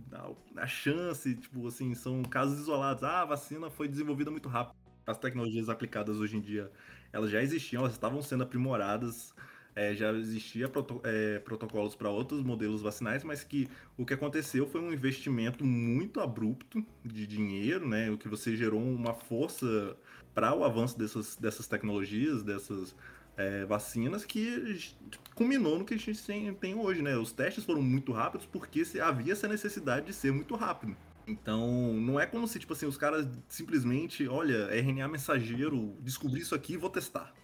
[0.56, 3.04] a, chance, tipo, assim, são casos isolados.
[3.04, 4.74] Ah, a vacina foi desenvolvida muito rápido.
[5.06, 6.70] As tecnologias aplicadas hoje em dia,
[7.12, 9.32] elas já existiam, elas estavam sendo aprimoradas
[9.76, 14.66] é, já existia proto é, protocolos para outros modelos vacinais, mas que o que aconteceu
[14.66, 18.10] foi um investimento muito abrupto de dinheiro, né?
[18.10, 19.94] O que você gerou uma força
[20.34, 22.96] para o avanço dessas, dessas tecnologias, dessas
[23.36, 24.78] é, vacinas, que
[25.34, 27.14] culminou no que a gente tem, tem, hoje, né?
[27.18, 30.96] Os testes foram muito rápidos porque havia essa necessidade de ser muito rápido.
[31.26, 36.54] Então, não é como se, tipo assim, os caras simplesmente, olha, RNA mensageiro, descobri isso
[36.54, 37.34] aqui e vou testar.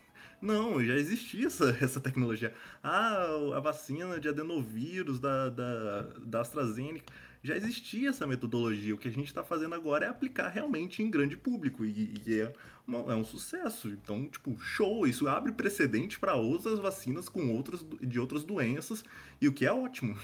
[0.43, 2.53] Não, já existia essa, essa tecnologia.
[2.83, 7.13] Ah, a vacina de adenovírus da, da, da AstraZeneca.
[7.45, 8.95] Já existia essa metodologia.
[8.95, 11.85] O que a gente está fazendo agora é aplicar realmente em grande público.
[11.85, 12.53] E, e é,
[12.87, 13.89] uma, é um sucesso.
[13.89, 15.07] Então, tipo, show.
[15.07, 19.05] Isso abre precedente para outras vacinas com outras, de outras doenças.
[19.41, 20.17] E o que é ótimo.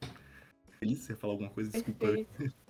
[0.80, 1.70] Feliz, você falar alguma coisa?
[1.70, 2.06] Desculpa.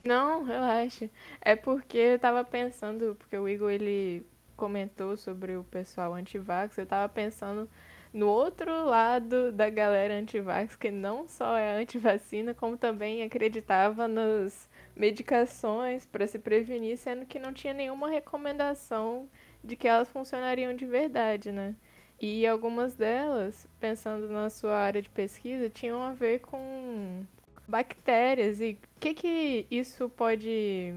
[0.04, 1.08] Não, relaxa.
[1.40, 4.24] É porque eu tava pensando, porque o Igor, ele
[4.57, 7.69] comentou sobre o pessoal anti-vax, eu tava pensando
[8.12, 14.69] no outro lado da galera antivax, que não só é antivacina, como também acreditava nas
[14.95, 19.29] medicações para se prevenir, sendo que não tinha nenhuma recomendação
[19.62, 21.75] de que elas funcionariam de verdade, né?
[22.21, 27.25] E algumas delas, pensando na sua área de pesquisa, tinham a ver com
[27.67, 30.95] bactérias e o que que isso pode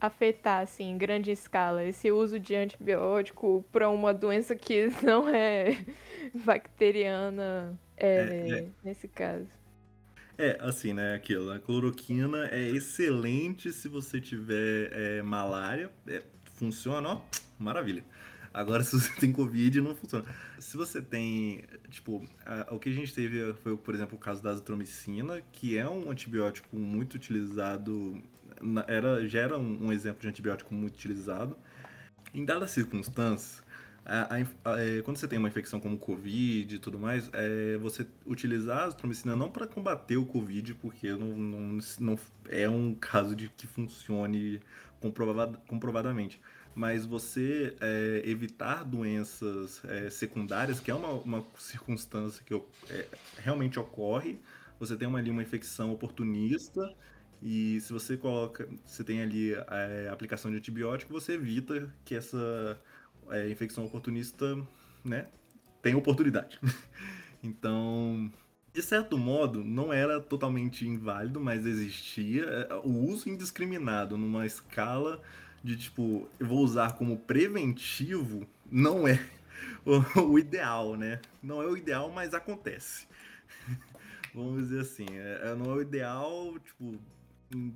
[0.00, 5.84] afetar assim em grande escala esse uso de antibiótico para uma doença que não é
[6.44, 8.68] bacteriana é, é, é.
[8.82, 9.46] nesse caso.
[10.36, 16.22] É, assim, né, aquilo, a cloroquina é excelente se você tiver é, malária, é,
[16.54, 17.20] funciona, ó,
[17.58, 18.02] maravilha.
[18.52, 20.24] Agora, se você tem Covid, não funciona.
[20.58, 24.42] Se você tem, tipo, a, o que a gente teve foi, por exemplo, o caso
[24.42, 28.22] da azitromicina, que é um antibiótico muito utilizado,
[28.86, 31.56] era, já era um, um exemplo de antibiótico muito utilizado.
[32.32, 33.62] Em dadas circunstâncias,
[34.04, 37.76] a, a, a, é, quando você tem uma infecção como Covid e tudo mais, é,
[37.78, 42.18] você utilizar a azitromicina não para combater o Covid, porque não, não, não,
[42.48, 44.60] é um caso de que funcione
[45.66, 46.40] comprovadamente,
[46.74, 52.54] mas você é, evitar doenças é, secundárias, que é uma, uma circunstância que
[52.90, 53.06] é,
[53.38, 54.40] realmente ocorre,
[54.78, 56.94] você tem uma, ali uma infecção oportunista,
[57.42, 62.14] e se você coloca, você tem ali a é, aplicação de antibiótico, você evita que
[62.14, 62.78] essa
[63.30, 64.58] é, infecção oportunista,
[65.04, 65.26] né,
[65.80, 66.58] tem oportunidade.
[67.42, 68.30] então,
[68.72, 75.22] de certo modo, não era totalmente inválido, mas existia é, o uso indiscriminado numa escala
[75.62, 79.18] de tipo, eu vou usar como preventivo, não é
[79.84, 81.20] o, o ideal, né?
[81.42, 83.06] Não é o ideal, mas acontece.
[84.34, 86.98] Vamos dizer assim, é, é, não é o ideal, tipo,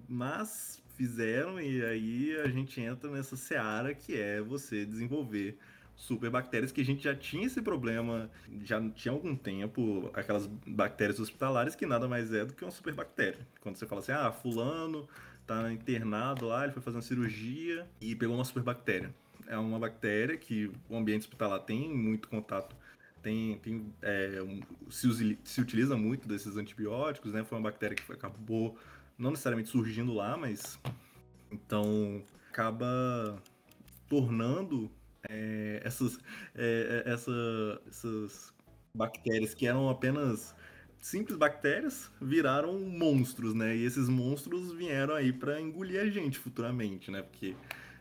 [0.09, 5.59] mas fizeram e aí a gente entra nessa seara que é você desenvolver
[5.97, 8.31] superbactérias que a gente já tinha esse problema
[8.63, 13.47] já tinha algum tempo, aquelas bactérias hospitalares que nada mais é do que uma superbactéria.
[13.61, 15.09] Quando você fala assim, ah, fulano
[15.47, 19.15] tá internado lá, ele foi fazer uma cirurgia e pegou uma superbactéria.
[19.47, 22.75] É uma bactéria que o ambiente hospitalar tem muito contato
[23.25, 24.61] tem, tem é, um,
[24.91, 27.43] se, se utiliza muito desses antibióticos, né?
[27.43, 28.79] Foi uma bactéria que acabou
[29.19, 30.79] não necessariamente surgindo lá, mas
[31.51, 33.43] então acaba
[34.09, 34.91] tornando
[35.29, 36.19] é, essas,
[36.55, 38.53] é, é, essa, essas
[38.95, 40.55] bactérias que eram apenas
[40.99, 43.77] simples bactérias viraram monstros, né?
[43.77, 47.23] E esses monstros vieram aí para engolir a gente futuramente, né?
[47.23, 47.55] Porque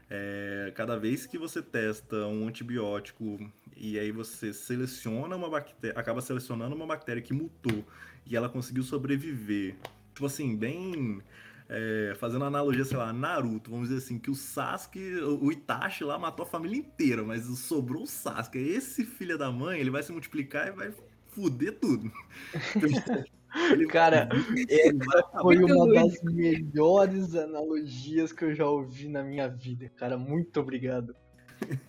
[0.09, 3.39] é, cada vez que você testa um antibiótico
[3.75, 7.85] e aí você seleciona uma bactéria, acaba selecionando uma bactéria que mutou
[8.25, 9.75] e ela conseguiu sobreviver
[10.13, 11.21] tipo assim, bem.
[11.69, 14.99] É, fazendo analogia, sei lá, Naruto, vamos dizer assim, que o Sasuke,
[15.41, 18.59] o Itachi lá matou a família inteira, mas sobrou o Sasuke.
[18.59, 20.93] Esse filho da mãe, ele vai se multiplicar e vai
[21.29, 22.11] fuder tudo.
[23.71, 24.29] Ele Cara,
[24.67, 30.17] essa foi uma das melhores analogias que eu já ouvi na minha vida, cara.
[30.17, 31.15] Muito obrigado.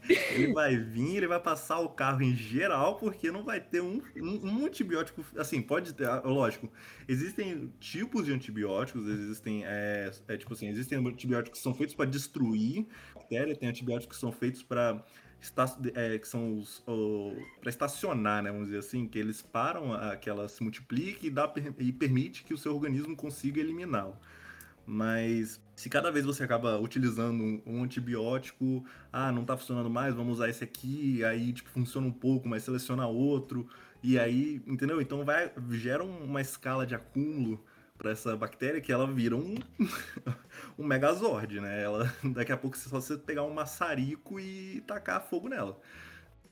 [0.08, 4.02] Ele vai vir, ele vai passar o carro em geral, porque não vai ter um,
[4.16, 5.24] um, um, antibiótico.
[5.36, 6.70] Assim, pode ter, ah, lógico,
[7.08, 12.06] existem tipos de antibióticos, existem, é, é tipo assim, existem antibióticos que são feitos para
[12.06, 12.86] destruir
[13.24, 15.02] bactéria, tem antibióticos que são feitos para
[15.94, 16.82] é, que são os,
[17.60, 21.30] para estacionar, né, vamos dizer assim, que eles param a, que ela se multiplique e,
[21.30, 24.16] dá, e permite que o seu organismo consiga eliminá-lo.
[24.86, 30.34] Mas se cada vez você acaba utilizando um, antibiótico, ah, não tá funcionando mais, vamos
[30.34, 33.66] usar esse aqui, aí tipo funciona um pouco, mas seleciona outro,
[34.02, 35.00] e aí, entendeu?
[35.00, 37.64] Então vai gera uma escala de acúmulo
[37.96, 39.56] para essa bactéria que ela vira um
[40.78, 41.82] um megazord, né?
[41.82, 45.80] Ela daqui a pouco é só você pegar um maçarico e tacar fogo nela.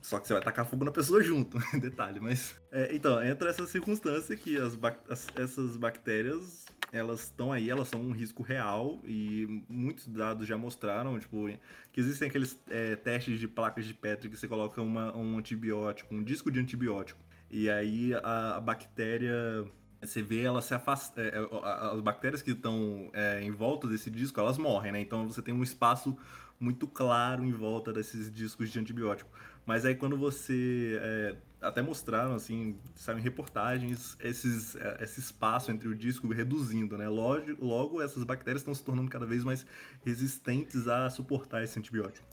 [0.01, 2.55] Só que você vai tacar fogo na pessoa junto, detalhe, mas...
[2.69, 4.77] É, então, entra essa circunstância que as,
[5.09, 6.62] as essas bactérias
[6.93, 11.47] elas estão aí, elas são um risco real e muitos dados já mostraram, tipo,
[11.91, 16.13] que existem aqueles é, testes de placas de Petri que você coloca uma, um antibiótico,
[16.13, 19.65] um disco de antibiótico, e aí a, a bactéria,
[19.99, 21.47] você vê ela se afasta, é, é
[21.91, 25.01] as bactérias que estão é, em volta desse disco, elas morrem, né?
[25.01, 26.15] Então você tem um espaço
[26.59, 29.29] muito claro em volta desses discos de antibiótico.
[29.65, 35.71] Mas aí quando você é, até mostraram, assim, sabe, em reportagens, esses, é, esse espaço
[35.71, 37.07] entre o disco reduzindo, né?
[37.07, 39.65] Logo, logo essas bactérias estão se tornando cada vez mais
[40.05, 42.27] resistentes a suportar esse antibiótico.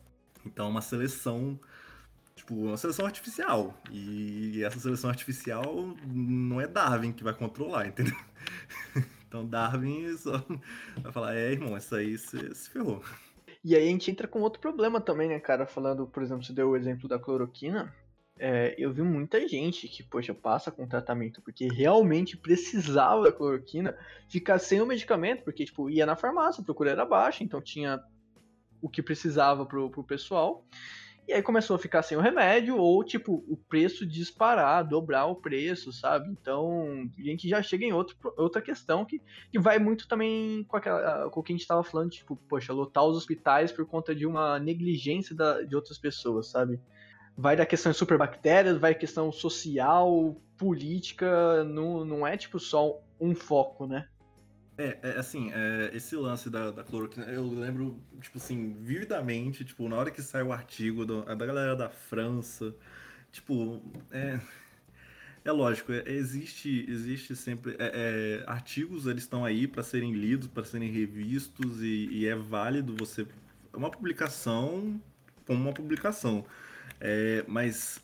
[0.45, 1.59] Então, uma seleção,
[2.35, 3.79] tipo, uma seleção artificial.
[3.91, 8.17] E essa seleção artificial não é Darwin que vai controlar, entendeu?
[9.31, 10.45] Então, Darwin só
[11.01, 13.01] vai falar: é, irmão, isso aí se ferrou.
[13.63, 15.67] E aí a gente entra com outro problema também, né, cara?
[15.67, 17.95] Falando, por exemplo, você deu o exemplo da cloroquina
[18.43, 23.95] é, eu vi muita gente que, poxa, passa com tratamento porque realmente precisava da cloroquina,
[24.31, 28.03] ficar sem o medicamento, porque, tipo, ia na farmácia, a procura era baixa, então tinha
[28.81, 30.65] o que precisava pro, pro pessoal.
[31.29, 35.37] E aí começou a ficar sem o remédio, ou tipo, o preço disparar, dobrar o
[35.37, 36.29] preço, sabe?
[36.29, 40.77] Então, a gente já chega em outro, outra questão que, que vai muito também com,
[40.77, 44.15] aquela, com o que a gente estava falando, tipo, poxa, lotar os hospitais por conta
[44.15, 46.81] de uma negligência da, de outras pessoas, sabe?
[47.37, 53.35] Vai da questão de superbactérias, vai questão social, política, não, não é tipo só um
[53.35, 54.09] foco, né?
[54.81, 59.87] É, é assim, é, esse lance da, da, cloroquina, eu lembro, tipo assim, vividamente, tipo,
[59.87, 62.75] na hora que sai o artigo do, da galera da França,
[63.31, 64.41] tipo, é,
[65.45, 70.49] é lógico, é, existe, existe sempre, é, é artigos, eles estão aí para serem lidos,
[70.49, 73.27] para serem revistos e, e, é válido você,
[73.75, 74.99] é uma publicação
[75.47, 76.43] como uma publicação,
[76.99, 78.01] é, mas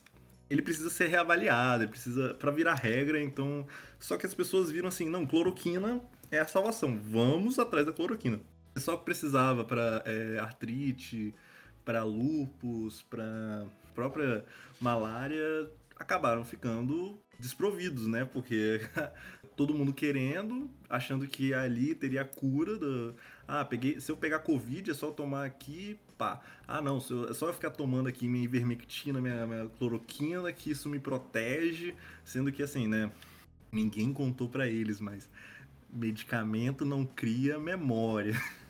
[0.51, 3.66] ele precisa ser reavaliado, ele precisa para virar regra, então
[3.99, 6.99] só que as pessoas viram assim, não, cloroquina é a salvação.
[6.99, 8.41] Vamos atrás da cloroquina.
[8.77, 11.35] Só que precisava para é, artrite,
[11.85, 14.45] para lupus, para própria
[14.79, 18.24] malária, acabaram ficando desprovidos, né?
[18.24, 18.81] Porque
[19.57, 23.14] todo mundo querendo, achando que ali teria a cura do.
[23.49, 23.99] Ah, peguei.
[24.01, 26.41] Se eu pegar Covid, é só tomar aqui, pá.
[26.68, 30.70] Ah, não, eu, é só eu ficar tomando aqui minha ivermectina, minha, minha cloroquina, que
[30.70, 31.95] isso me protege.
[32.24, 33.11] Sendo que assim, né?
[33.72, 35.29] Ninguém contou para eles, mas
[35.97, 38.34] medicamento não cria memória.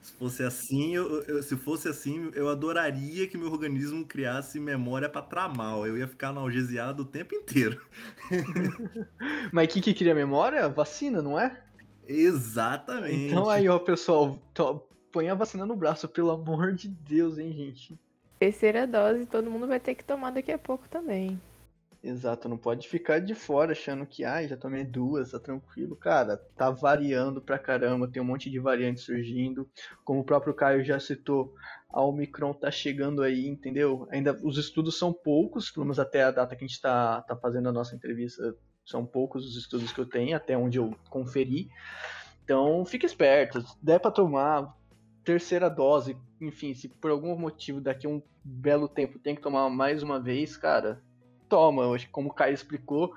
[0.00, 5.06] Se fosse assim, eu, eu, se fosse assim, eu adoraria que meu organismo criasse memória
[5.06, 5.76] para tramar.
[5.80, 7.84] Eu ia ficar analgesiado o tempo inteiro.
[9.52, 10.66] Mas o que, que cria memória?
[10.68, 11.60] Vacina, não é?
[12.06, 13.26] Exatamente.
[13.26, 14.38] Então aí, ó, pessoal,
[15.12, 18.00] põe a vacina no braço, pelo amor de Deus, hein, gente.
[18.38, 21.38] Terceira dose, todo mundo vai ter que tomar daqui a pouco também.
[22.02, 25.96] Exato, não pode ficar de fora achando que, ah, já tomei duas, tá tranquilo.
[25.96, 29.68] Cara, tá variando pra caramba, tem um monte de variantes surgindo.
[30.04, 31.52] Como o próprio Caio já citou,
[31.90, 34.06] a Omicron tá chegando aí, entendeu?
[34.12, 37.36] Ainda os estudos são poucos, pelo menos até a data que a gente tá, tá
[37.36, 38.54] fazendo a nossa entrevista,
[38.86, 41.68] são poucos os estudos que eu tenho, até onde eu conferi.
[42.44, 44.72] Então, fique esperto, der pra tomar,
[45.24, 49.68] terceira dose, enfim, se por algum motivo daqui a um belo tempo tem que tomar
[49.68, 51.02] mais uma vez, cara,
[51.48, 51.82] toma.
[51.82, 53.14] Eu acho que como o Caio explicou,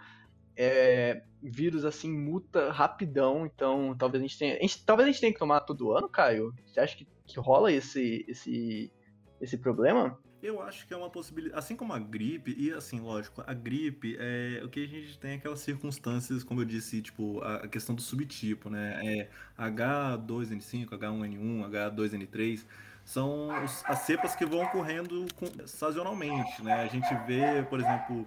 [0.56, 4.58] é, vírus assim muta rapidão, então talvez a gente tenha.
[4.58, 6.54] A gente, talvez a gente tenha que tomar todo ano, Caio.
[6.66, 8.92] Você acha que, que rola esse, esse,
[9.40, 10.20] esse problema?
[10.42, 11.60] Eu acho que é uma possibilidade.
[11.60, 15.36] Assim como a gripe, e assim, lógico, a gripe é o que a gente tem
[15.36, 19.00] aquelas circunstâncias, como eu disse, tipo, a questão do subtipo, né?
[19.04, 19.30] É
[19.60, 22.66] H2N5, H1N1, H2N3
[23.12, 26.76] são os, as cepas que vão ocorrendo com, sazonalmente, né?
[26.76, 28.26] A gente vê, por exemplo,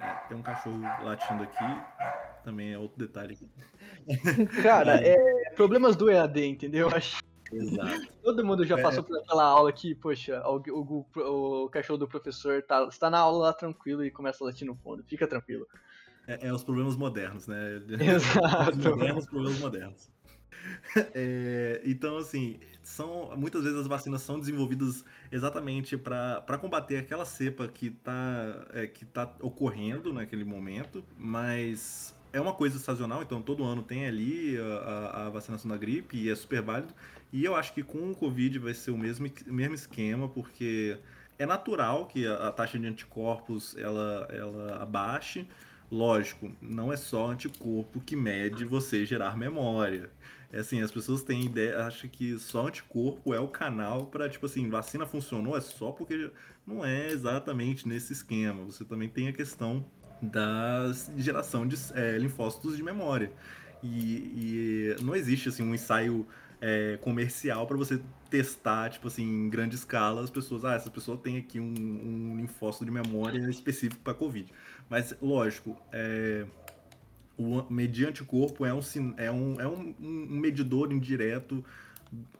[0.00, 1.64] é, tem um cachorro latindo aqui,
[2.42, 3.38] também é outro detalhe.
[4.64, 5.14] Cara, é,
[5.46, 6.88] é problemas do EAD, entendeu?
[7.52, 8.12] Exato.
[8.20, 8.82] Todo mundo já é.
[8.82, 13.08] passou por aquela aula que, poxa, o, o, o, o, cachorro do professor tá, está
[13.08, 15.04] na aula lá tranquilo e começa a latir no fundo.
[15.04, 15.68] Fica tranquilo.
[16.26, 17.80] É, é os problemas modernos, né?
[18.00, 18.76] Exato.
[18.76, 20.10] Os modernos, problemas modernos.
[21.14, 27.68] É, então, assim, são muitas vezes as vacinas são desenvolvidas exatamente para combater aquela cepa
[27.68, 33.64] que está é, que tá ocorrendo naquele momento, mas é uma coisa sazonal, então todo
[33.64, 36.94] ano tem ali a, a, vacinação da gripe e é super válido.
[37.32, 40.98] E eu acho que com o Covid vai ser o mesmo, mesmo esquema, porque
[41.38, 45.46] é natural que a, a taxa de anticorpos ela, ela abaixe.
[45.90, 50.10] Lógico, não é só anticorpo que mede você gerar memória.
[50.52, 54.46] É assim, as pessoas têm ideia, acham que só anticorpo é o canal para, tipo
[54.46, 56.30] assim, vacina funcionou, é só porque
[56.66, 58.64] não é exatamente nesse esquema.
[58.64, 59.84] Você também tem a questão
[60.20, 63.32] da geração de é, linfócitos de memória.
[63.82, 66.26] E, e, não existe assim um ensaio
[66.60, 71.16] é, comercial para você testar, tipo assim, em grande escala, as pessoas, ah, essa pessoa
[71.16, 74.52] tem aqui um, um linfócito de memória específico para Covid.
[74.88, 76.44] Mas, lógico, é,
[77.40, 78.80] o medir anticorpo é um,
[79.16, 81.64] é um, é um, um medidor indireto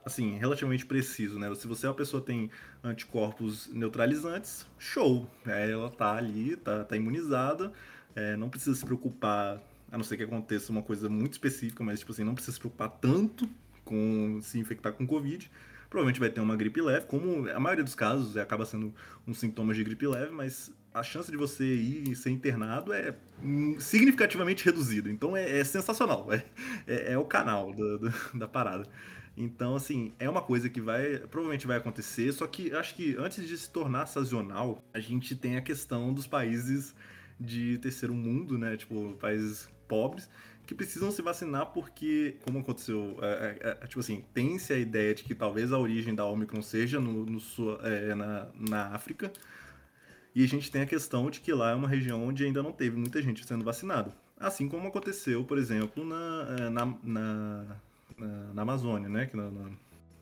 [0.05, 1.55] assim, relativamente preciso, né?
[1.55, 2.51] Se você é uma pessoa que tem
[2.83, 7.73] anticorpos neutralizantes, show, é, ela tá ali, tá, tá imunizada,
[8.15, 12.01] é, não precisa se preocupar, a não ser que aconteça uma coisa muito específica, mas
[12.01, 13.49] tipo assim, não precisa se preocupar tanto
[13.85, 15.51] com se infectar com Covid.
[15.89, 18.95] Provavelmente vai ter uma gripe leve, como a maioria dos casos acaba sendo
[19.27, 23.14] um sintoma de gripe leve, mas a chance de você ir ser internado é
[23.78, 25.11] significativamente reduzida.
[25.11, 26.32] Então é, é sensacional.
[26.32, 26.45] É,
[26.86, 27.99] é, é, o canal do,
[28.34, 28.86] da parada.
[29.36, 33.47] Então, assim, é uma coisa que vai provavelmente vai acontecer, só que acho que antes
[33.47, 36.95] de se tornar sazonal, a gente tem a questão dos países
[37.38, 38.76] de terceiro mundo, né?
[38.76, 40.28] Tipo, países pobres,
[40.66, 45.14] que precisam se vacinar porque, como aconteceu, é, é, é, tipo assim, tem-se a ideia
[45.14, 47.41] de que talvez a origem da Omicron seja no, no
[47.82, 49.32] é, na, na África,
[50.35, 52.72] e a gente tem a questão de que lá é uma região onde ainda não
[52.72, 54.14] teve muita gente sendo vacinada.
[54.39, 57.76] Assim como aconteceu, por exemplo, na, é, na, na,
[58.16, 59.26] na, na Amazônia, né?
[59.26, 59.51] Que, na,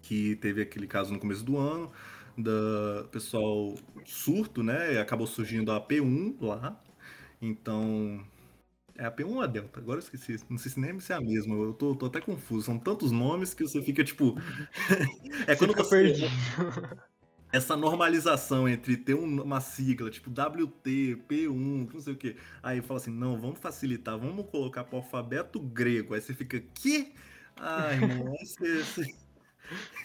[0.02, 1.92] que teve aquele caso no começo do ano,
[2.36, 4.98] da pessoal surto, né?
[4.98, 6.80] Acabou surgindo a P1 lá.
[7.40, 8.24] Então,
[8.96, 9.78] é a P1 ou a Delta?
[9.78, 10.36] Agora eu esqueci.
[10.48, 11.54] Não sei se nem se é a mesma.
[11.54, 12.66] Eu tô, tô até confuso.
[12.66, 14.36] São tantos nomes que você fica tipo.
[15.46, 16.02] é quando você.
[16.02, 16.30] Perdido.
[17.50, 22.36] Essa normalização entre ter uma sigla, tipo WT, P1, não sei o quê.
[22.62, 26.14] Aí fala assim: não, vamos facilitar, vamos colocar pro alfabeto grego.
[26.14, 27.14] Aí você fica, que?
[27.56, 29.02] Ai, irmão, você, você...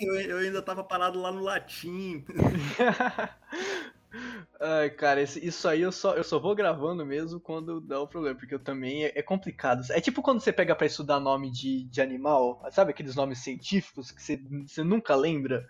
[0.02, 2.26] Eu, eu ainda tava parado lá no latim.
[4.60, 8.38] Ai, cara, isso aí eu só, eu só vou gravando mesmo quando dá o problema,
[8.38, 9.84] porque eu também é, é complicado.
[9.92, 14.12] É tipo quando você pega para estudar nome de, de animal, sabe aqueles nomes científicos
[14.12, 14.38] que você,
[14.68, 15.68] você nunca lembra?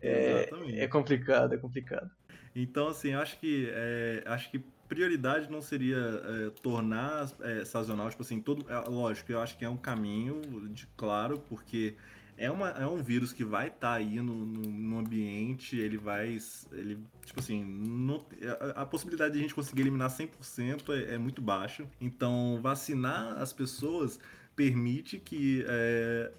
[0.00, 2.10] É, é complicado, é complicado.
[2.54, 8.22] Então, assim, acho que é, acho que prioridade não seria é, tornar é, sazonal, tipo
[8.22, 8.64] assim, todo.
[8.70, 10.40] É, lógico, eu acho que é um caminho,
[10.70, 11.96] de, claro, porque
[12.38, 15.96] é, uma, é um vírus que vai estar tá aí no, no, no, ambiente, ele
[15.96, 16.38] vai.
[16.72, 18.24] Ele, tipo assim, não,
[18.74, 21.84] a, a, possibilidade de a gente conseguir eliminar 100% é, é muito baixa.
[22.00, 24.20] Então, vacinar as pessoas
[24.54, 25.64] permite que.
[25.66, 26.32] É,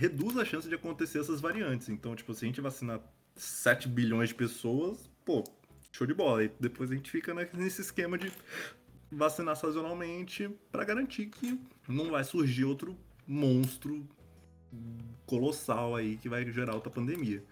[0.00, 1.90] reduz a chance de acontecer essas variantes.
[1.90, 3.00] Então, tipo, se a gente vacinar
[3.36, 5.44] 7 bilhões de pessoas, pô,
[5.92, 6.42] show de bola.
[6.42, 8.32] E depois a gente fica nesse esquema de
[9.12, 12.96] vacinar sazonalmente para garantir que não vai surgir outro
[13.26, 14.08] monstro
[15.26, 17.44] colossal aí que vai gerar outra pandemia.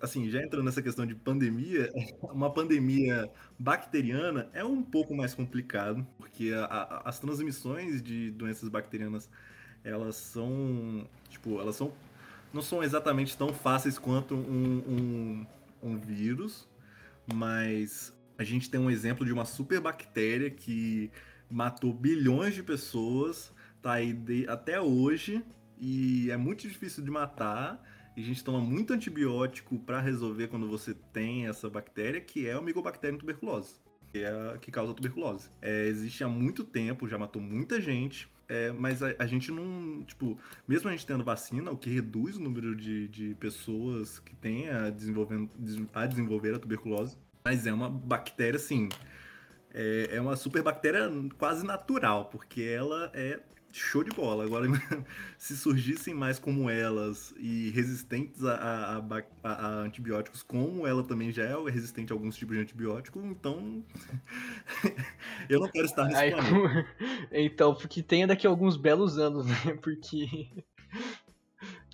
[0.00, 1.92] Assim, já entrando nessa questão de pandemia,
[2.22, 8.68] uma pandemia bacteriana é um pouco mais complicado, porque a, a, as transmissões de doenças
[8.68, 9.30] bacterianas,
[9.84, 11.92] elas são, tipo, elas são,
[12.52, 15.46] não são exatamente tão fáceis quanto um, um,
[15.82, 16.66] um vírus,
[17.32, 21.10] mas a gente tem um exemplo de uma superbactéria que
[21.50, 25.44] matou bilhões de pessoas, tá aí de, até hoje,
[25.78, 27.82] e é muito difícil de matar.
[28.16, 32.56] E a gente toma muito antibiótico para resolver quando você tem essa bactéria, que é
[32.56, 33.74] o Mycobacterium tuberculose,
[34.12, 35.50] que é a que causa tuberculose.
[35.60, 40.02] É, existe há muito tempo, já matou muita gente, é, mas a, a, gente não,
[40.04, 44.34] tipo, mesmo a gente tendo vacina, o que reduz o número de, de pessoas que
[44.36, 45.50] tem a, desenvolvendo,
[45.92, 48.88] a desenvolver a tuberculose, mas é uma bactéria, assim,
[49.72, 53.40] é, é uma superbactéria quase natural, porque ela é
[53.78, 54.44] show de bola.
[54.44, 54.66] Agora,
[55.38, 58.98] se surgissem mais como elas e resistentes a, a,
[59.42, 63.84] a, a, antibióticos, como ela também já é resistente a alguns tipos de antibiótico, então
[65.48, 66.86] eu não quero estar nesse Ai, planeta.
[67.32, 69.78] Então, porque tenha daqui a alguns belos anos, né?
[69.82, 70.48] Porque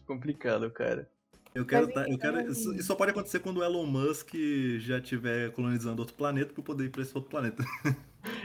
[0.06, 1.08] complicado, cara.
[1.54, 4.34] Eu quero, tá, eu quero isso, isso, só pode acontecer quando o Elon Musk
[4.78, 7.64] já estiver colonizando outro planeta para poder ir para esse outro planeta.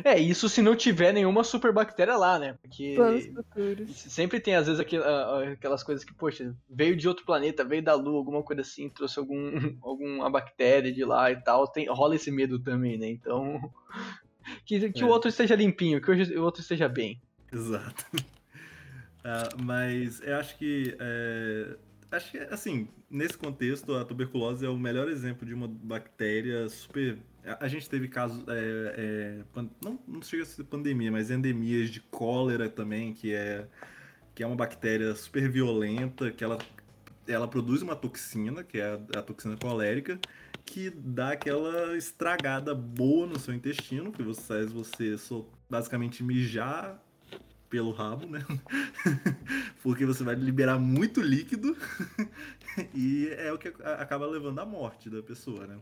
[0.04, 2.58] É, isso se não tiver nenhuma superbactéria lá, né?
[2.62, 2.96] Porque
[3.88, 4.86] sempre tem, às vezes,
[5.52, 9.20] aquelas coisas que, poxa, veio de outro planeta, veio da Lua, alguma coisa assim, trouxe
[9.20, 9.52] algum,
[9.82, 11.68] alguma bactéria de lá e tal.
[11.68, 13.10] Tem, rola esse medo também, né?
[13.10, 13.72] Então.
[14.64, 15.06] Que, que é.
[15.06, 17.20] o outro esteja limpinho, que o outro esteja bem.
[17.52, 18.06] Exato.
[18.16, 20.96] Uh, mas eu acho que.
[21.00, 21.76] É,
[22.16, 27.20] acho que, assim, nesse contexto, a tuberculose é o melhor exemplo de uma bactéria super
[27.60, 28.44] a gente teve casos.
[28.48, 33.68] É, é, não, não chega a ser pandemia, mas endemias de cólera também, que é,
[34.34, 36.58] que é uma bactéria super violenta, que ela,
[37.28, 40.20] ela produz uma toxina, que é a, a toxina colérica,
[40.66, 45.16] que dá aquela estragada boa no seu intestino, que você faz você
[45.70, 47.00] basicamente mijar
[47.76, 48.40] pelo rabo, né?
[49.84, 51.76] Porque você vai liberar muito líquido
[52.96, 55.78] e é o que acaba levando à morte da pessoa, né?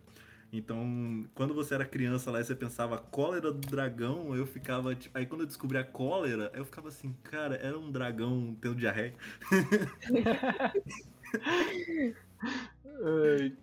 [0.52, 4.96] Então, quando você era criança lá e você pensava cólera do dragão, eu ficava.
[4.96, 8.76] Tipo, aí quando eu descobri a cólera, eu ficava assim, cara, era um dragão tendo
[8.76, 9.14] diarreia.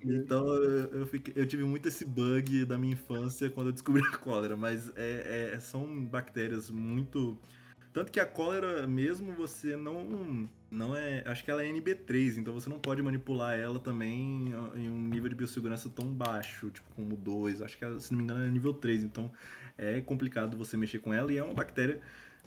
[0.05, 4.17] então eu, fiquei, eu, tive muito esse bug da minha infância quando eu descobri a
[4.19, 7.37] cólera, mas é, é, são bactérias muito
[7.93, 12.55] tanto que a cólera mesmo você não não é, acho que ela é NB3, então
[12.55, 17.17] você não pode manipular ela também em um nível de biossegurança tão baixo, tipo como
[17.17, 19.31] 2, acho que se não me engano é nível 3, então
[19.77, 22.01] é complicado você mexer com ela e é uma bactéria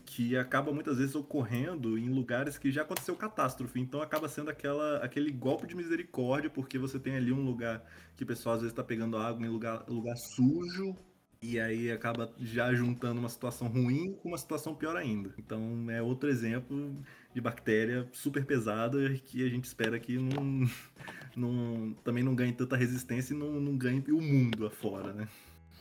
[0.05, 3.79] que acaba muitas vezes ocorrendo em lugares que já aconteceu catástrofe.
[3.79, 7.83] Então acaba sendo aquela, aquele golpe de misericórdia, porque você tem ali um lugar
[8.15, 10.95] que o pessoal às vezes está pegando água em lugar, lugar sujo,
[11.43, 15.33] e aí acaba já juntando uma situação ruim com uma situação pior ainda.
[15.37, 16.95] Então é outro exemplo
[17.33, 20.65] de bactéria super pesada que a gente espera que não,
[21.35, 25.27] não também não ganhe tanta resistência e não, não ganhe o mundo afora, né?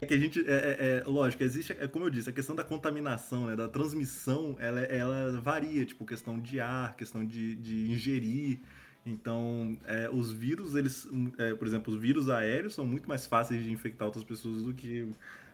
[0.01, 2.57] É que a gente, é, é, é, lógico, existe, é como eu disse, a questão
[2.57, 7.93] da contaminação, né, da transmissão, ela, ela varia, tipo, questão de ar, questão de, de
[7.93, 8.59] ingerir.
[9.07, 11.07] Então, é, os vírus, eles,
[11.39, 14.75] é, por exemplo, os vírus aéreos são muito mais fáceis de infectar outras pessoas do
[14.75, 15.09] que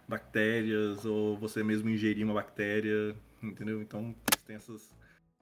[0.08, 3.82] bactérias, ou você mesmo ingerir uma bactéria, entendeu?
[3.82, 4.14] Então,
[4.46, 4.90] tem essas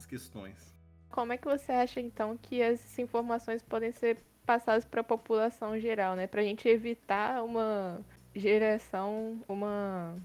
[0.09, 0.75] questões.
[1.11, 5.79] Como é que você acha, então, que essas informações podem ser passadas para a população
[5.79, 6.27] geral, né?
[6.27, 8.01] Para a gente evitar uma
[8.35, 10.17] geração, uma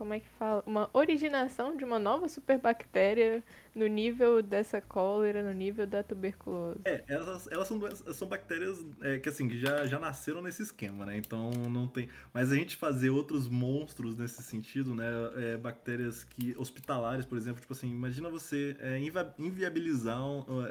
[0.00, 0.62] como é que fala?
[0.66, 3.44] Uma originação de uma nova superbactéria
[3.74, 6.80] no nível dessa cólera, no nível da tuberculose.
[6.86, 7.78] É, elas, elas são,
[8.14, 11.18] são bactérias é, que assim, já, já nasceram nesse esquema, né?
[11.18, 12.08] Então não tem.
[12.32, 15.04] Mas a gente fazer outros monstros nesse sentido, né?
[15.36, 16.56] É, bactérias que.
[16.56, 18.98] hospitalares, por exemplo, tipo assim, imagina você é,
[19.38, 20.18] inviabilizar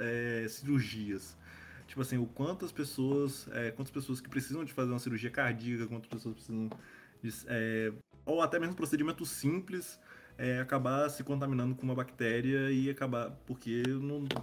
[0.01, 1.37] é, cirurgias
[1.85, 5.87] tipo assim, o quantas pessoas, é, quantas pessoas que precisam de fazer uma cirurgia cardíaca,
[5.87, 6.69] quantas pessoas precisam
[7.21, 7.91] de, é,
[8.25, 9.99] ou até mesmo procedimento simples,
[10.37, 13.83] é, acabar se contaminando com uma bactéria e acabar porque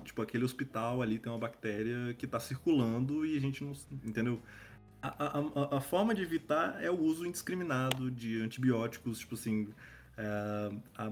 [0.05, 3.73] tipo aquele hospital ali tem uma bactéria que está circulando e a gente não
[4.05, 4.43] entendeu
[5.01, 9.69] a, a, a, forma de evitar é o uso indiscriminado de antibióticos tipo assim
[10.19, 11.11] é, a,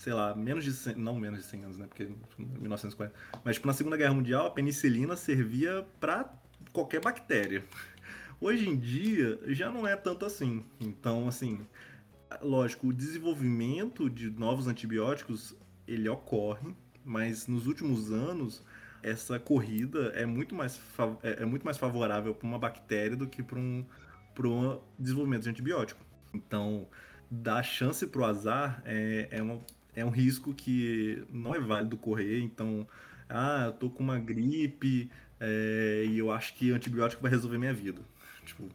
[0.00, 1.86] sei lá, menos de 100, não menos de 100 anos, né?
[1.86, 3.14] Porque 1940.
[3.44, 6.32] Mas tipo, na Segunda Guerra Mundial a penicilina servia para
[6.72, 7.62] qualquer bactéria.
[8.40, 10.64] Hoje em dia já não é tanto assim.
[10.80, 11.66] Então, assim,
[12.42, 15.54] lógico, o desenvolvimento de novos antibióticos
[15.86, 16.74] ele ocorre,
[17.04, 18.64] mas nos últimos anos
[19.02, 20.80] essa corrida é muito mais,
[21.22, 23.84] é, é muito mais favorável para uma bactéria do que para um,
[24.44, 26.00] um desenvolvimento de antibiótico.
[26.32, 26.86] Então,
[27.30, 29.60] dar chance para o azar é, é uma
[29.94, 32.40] é um risco que não é válido correr.
[32.40, 32.86] Então,
[33.28, 37.74] ah, eu tô com uma gripe é, e eu acho que antibiótico vai resolver minha
[37.74, 38.00] vida.
[38.44, 38.68] Tipo,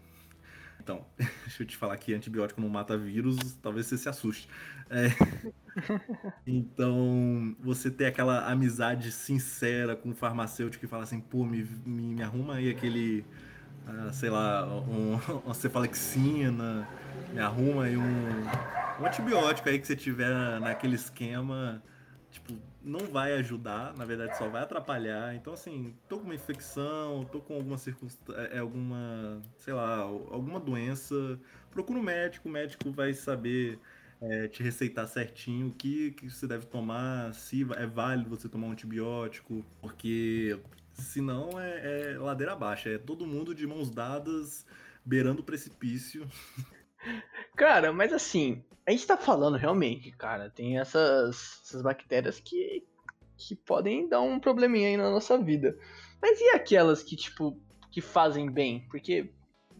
[0.85, 4.47] então, deixa eu te falar que antibiótico não mata vírus, talvez você se assuste.
[4.87, 5.07] É,
[6.45, 12.13] então, você ter aquela amizade sincera com o farmacêutico que fala assim, pô, me, me,
[12.13, 13.25] me arruma aí aquele,
[13.87, 16.87] ah, sei lá, um, uma cefalexina,
[17.33, 18.45] me arruma aí um
[18.99, 21.81] um antibiótico aí que você tiver naquele esquema,
[22.31, 22.53] tipo,
[22.85, 25.35] não vai ajudar, na verdade só vai atrapalhar.
[25.35, 30.59] Então, assim, tô com uma infecção, tô com alguma circunstância, é, alguma, sei lá, alguma
[30.59, 31.39] doença,
[31.71, 33.79] procura um médico, o médico vai saber
[34.21, 38.67] é, te receitar certinho o que, que você deve tomar, se é válido você tomar
[38.67, 40.59] um antibiótico, porque
[40.93, 44.65] senão é, é ladeira abaixo, é todo mundo de mãos dadas
[45.03, 46.27] beirando o precipício.
[47.55, 52.83] Cara, mas assim, a gente tá falando realmente, cara, tem essas, essas bactérias que,
[53.37, 55.77] que podem dar um probleminha aí na nossa vida.
[56.21, 57.59] Mas e aquelas que, tipo,
[57.91, 58.85] que fazem bem?
[58.89, 59.29] Porque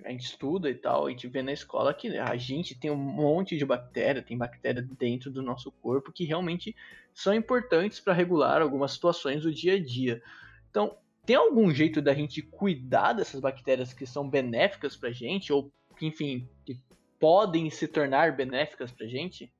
[0.04, 2.96] a gente estuda e tal, a gente vê na escola que a gente tem um
[2.96, 6.76] monte de bactéria, tem bactéria dentro do nosso corpo que realmente
[7.14, 10.22] são importantes para regular algumas situações do dia a dia.
[10.70, 10.96] Então,
[11.26, 16.06] tem algum jeito da gente cuidar dessas bactérias que são benéficas pra gente, ou que,
[16.06, 16.80] enfim, que
[17.20, 19.52] podem se tornar benéficas pra gente?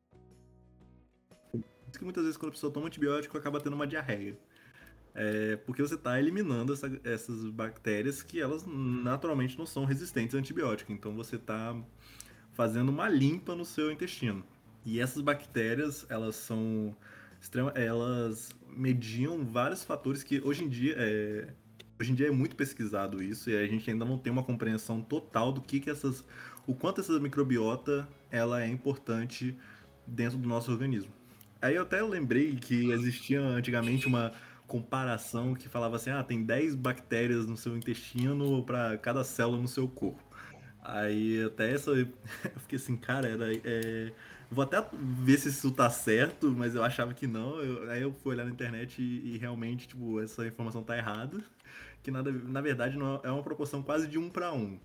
[1.98, 4.38] que muitas vezes quando a pessoa toma antibiótico acaba tendo uma diarreia.
[5.14, 10.40] É porque você está eliminando essa, essas bactérias que elas naturalmente não são resistentes a
[10.40, 10.92] antibiótico.
[10.92, 11.76] Então você está
[12.54, 14.44] fazendo uma limpa no seu intestino.
[14.86, 16.96] E essas bactérias, elas são
[17.76, 21.54] elas mediam vários fatores que hoje em dia é,
[22.00, 25.00] hoje em dia é muito pesquisado isso e a gente ainda não tem uma compreensão
[25.00, 26.26] total do que, que essas
[26.68, 29.56] o quanto essa microbiota ela é importante
[30.06, 31.12] dentro do nosso organismo.
[31.62, 34.32] Aí eu até lembrei que existia antigamente uma
[34.68, 39.68] comparação que falava assim: ah, tem 10 bactérias no seu intestino para cada célula no
[39.68, 40.24] seu corpo.
[40.84, 41.92] Aí até essa.
[41.92, 42.08] Eu
[42.62, 43.56] fiquei assim, cara, era.
[43.64, 44.12] É...
[44.52, 47.60] Vou até ver se isso tá certo, mas eu achava que não.
[47.60, 47.90] Eu...
[47.90, 51.44] aí eu fui olhar na internet e, e, realmente, tipo, essa informação tá errada.
[52.04, 54.80] Que nada, na verdade não é, é uma proporção quase de um para um.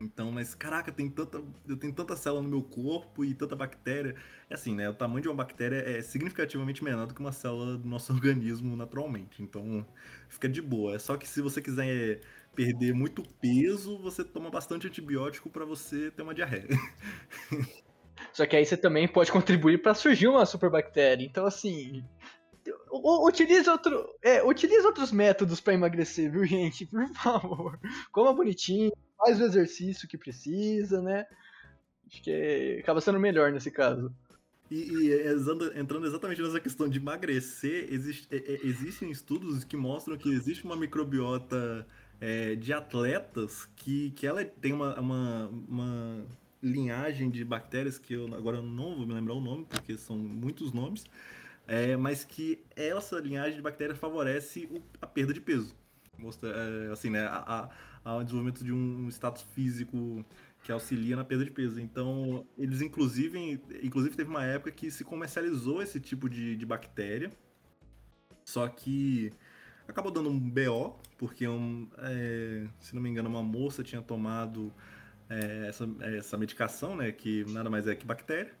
[0.00, 4.14] Então, mas caraca, tem tanta, eu tenho tanta célula no meu corpo e tanta bactéria.
[4.48, 4.88] É assim, né?
[4.88, 8.76] O tamanho de uma bactéria é significativamente menor do que uma célula do nosso organismo
[8.76, 9.42] naturalmente.
[9.42, 9.84] Então,
[10.28, 10.94] fica de boa.
[10.94, 12.20] É só que se você quiser
[12.54, 16.68] perder muito peso, você toma bastante antibiótico para você ter uma diarreia.
[18.32, 21.24] Só que aí você também pode contribuir para surgir uma superbactéria.
[21.24, 22.04] Então, assim,
[22.90, 26.86] utilize, outro, é, utilize outros métodos para emagrecer, viu, gente?
[26.86, 27.78] Por favor.
[28.12, 31.26] Coma bonitinho, faz o exercício que precisa, né?
[32.06, 34.14] Acho que acaba sendo melhor nesse caso.
[34.70, 40.16] E, e entrando exatamente nessa questão de emagrecer, existe, é, é, existem estudos que mostram
[40.16, 41.86] que existe uma microbiota
[42.20, 46.26] é, de atletas que, que ela tem uma, uma, uma,
[46.62, 50.72] linhagem de bactérias que eu agora não vou me lembrar o nome, porque são muitos
[50.72, 51.04] nomes,
[51.66, 55.74] é, mas que essa linhagem de bactérias favorece o, a perda de peso.
[56.18, 57.70] Mostra, é, assim, né, a, a,
[58.04, 60.24] ao desenvolvimento de um status físico
[60.62, 61.80] que auxilia na perda de peso.
[61.80, 67.30] Então, eles inclusive, inclusive teve uma época que se comercializou esse tipo de, de bactéria,
[68.44, 69.32] só que
[69.86, 74.72] acabou dando um BO, porque, um, é, se não me engano, uma moça tinha tomado
[75.28, 78.52] é, essa, essa medicação, né, que nada mais é que bactéria,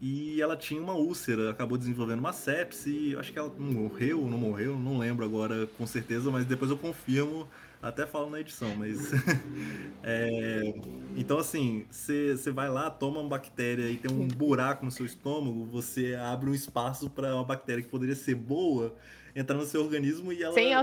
[0.00, 4.36] e ela tinha uma úlcera, acabou desenvolvendo uma sepse, acho que ela morreu ou não
[4.36, 7.48] morreu, não lembro agora com certeza, mas depois eu confirmo
[7.82, 9.12] até falo na edição, mas.
[10.02, 10.74] é...
[11.16, 15.64] Então, assim, você vai lá, toma uma bactéria e tem um buraco no seu estômago,
[15.66, 18.94] você abre um espaço para uma bactéria que poderia ser boa
[19.34, 20.74] entrar no seu organismo e ela Sem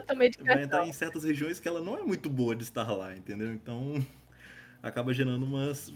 [0.46, 3.52] vai entrar em certas regiões que ela não é muito boa de estar lá, entendeu?
[3.52, 4.06] Então,
[4.82, 5.92] acaba gerando umas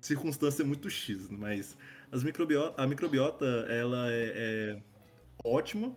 [0.00, 1.76] circunstância muito X, mas
[2.10, 4.78] as microbiota, a microbiota ela é, é
[5.44, 5.94] ótima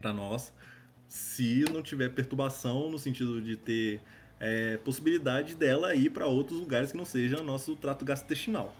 [0.00, 0.52] para nós
[1.10, 4.00] se não tiver perturbação no sentido de ter
[4.38, 8.74] é, possibilidade dela ir para outros lugares que não seja nosso trato gastrointestinal.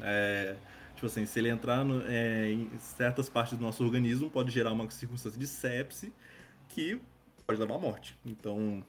[0.00, 0.56] É,
[0.96, 4.72] tipo assim, se ele entrar no, é, em certas partes do nosso organismo, pode gerar
[4.72, 6.12] uma circunstância de sepse
[6.70, 7.00] que
[7.46, 8.18] pode levar à morte.
[8.26, 8.84] Então,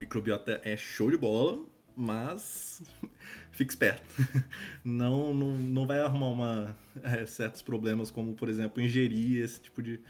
[0.00, 2.82] microbiota é show de bola, mas
[3.52, 4.04] fique esperto.
[4.84, 9.80] Não, não, não vai arrumar uma, é, certos problemas, como, por exemplo, ingerir esse tipo
[9.80, 10.00] de,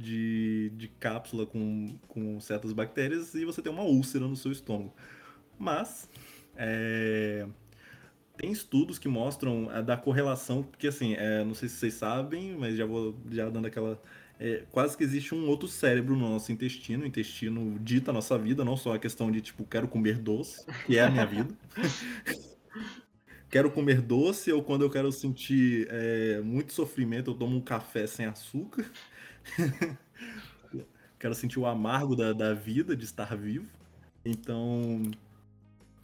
[0.00, 4.94] de, de cápsula com, com certas bactérias e você tem uma úlcera no seu estômago.
[5.58, 6.08] Mas
[6.56, 7.46] é,
[8.36, 12.56] tem estudos que mostram a, da correlação, porque assim, é, não sei se vocês sabem,
[12.58, 14.00] mas já vou já dando aquela.
[14.38, 17.04] É, quase que existe um outro cérebro no nosso intestino.
[17.04, 20.64] O intestino dita a nossa vida, não só a questão de tipo, quero comer doce,
[20.86, 21.54] que é a minha vida.
[23.50, 28.06] quero comer doce, ou quando eu quero sentir é, muito sofrimento, eu tomo um café
[28.06, 28.90] sem açúcar.
[31.18, 33.66] Quero sentir o amargo da, da vida, de estar vivo.
[34.24, 35.10] Então,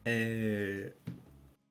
[0.04, 0.92] é,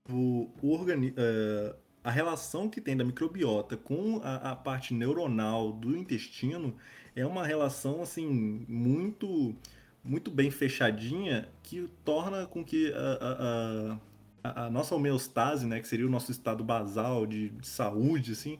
[0.09, 5.71] o, o organi é, a relação que tem da microbiota com a, a, parte neuronal
[5.71, 6.75] do intestino
[7.15, 9.55] é uma relação assim muito
[10.03, 13.97] muito bem fechadinha que torna com que a,
[14.43, 18.59] a, a nossa homeostase, né, que seria o nosso estado basal de, de saúde, assim,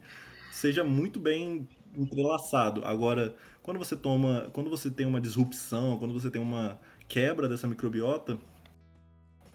[0.52, 1.68] seja muito bem
[1.98, 2.84] entrelaçado.
[2.86, 7.68] Agora, quando você toma, quando você tem uma disrupção, quando você tem uma quebra dessa
[7.68, 8.38] microbiota,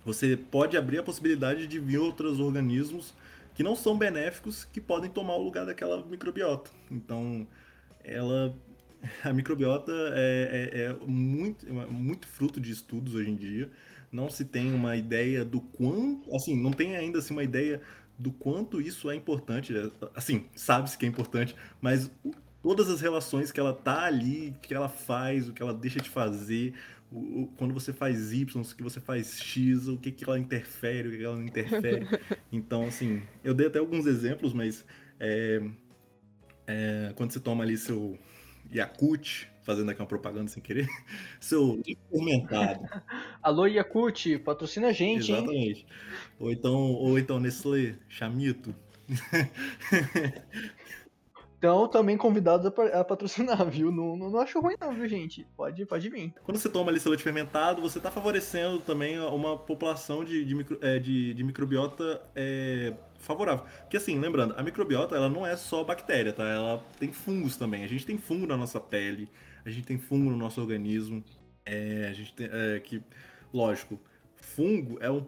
[0.05, 3.15] você pode abrir a possibilidade de vir outros organismos
[3.55, 6.71] que não são benéficos que podem tomar o lugar daquela microbiota.
[6.91, 7.47] Então,
[8.03, 8.55] ela
[9.25, 13.71] a microbiota é, é, é muito, é muito fruto de estudos hoje em dia.
[14.11, 17.81] Não se tem uma ideia do quanto, assim, não tem ainda assim, uma ideia
[18.21, 19.75] do quanto isso é importante.
[19.77, 22.11] É, assim, sabe-se que é importante, mas
[22.63, 26.11] todas as relações que ela tá ali, que ela faz, o que ela deixa de
[26.11, 26.75] fazer,
[27.11, 30.39] o, o, quando você faz Y, o que você faz X, o que, que ela
[30.39, 32.07] interfere, o que ela não interfere.
[32.53, 34.85] Então, assim, eu dei até alguns exemplos, mas
[35.19, 35.63] é,
[36.67, 38.19] é, quando você toma ali seu
[38.73, 40.89] Yakut, fazendo aqui uma propaganda sem querer,
[41.41, 42.81] seu fermentado.
[43.41, 45.81] Alô, Yakut, patrocina a gente, Exatamente.
[45.81, 45.87] Hein?
[46.41, 48.75] Ou então, ou então Nestlé, Chamito.
[51.61, 53.93] Então, também convidados a, patrocinar, viu?
[53.93, 55.47] Não, não, não, acho ruim não, viu, gente?
[55.55, 56.33] Pode, pode vir.
[56.43, 60.55] Quando você toma ali seu leite fermentado, você está favorecendo também uma população de, de,
[60.55, 63.67] micro, é, de, de microbiota é, favorável.
[63.81, 66.49] Porque assim, lembrando, a microbiota ela não é só bactéria, tá?
[66.49, 67.85] Ela tem fungos também.
[67.85, 69.29] A gente tem fungo na nossa pele,
[69.65, 71.25] a gente tem fungo no nosso organismo.
[71.65, 72.49] É, a gente tem.
[72.51, 73.03] É, que,
[73.53, 74.01] lógico,
[74.37, 75.27] fungo é um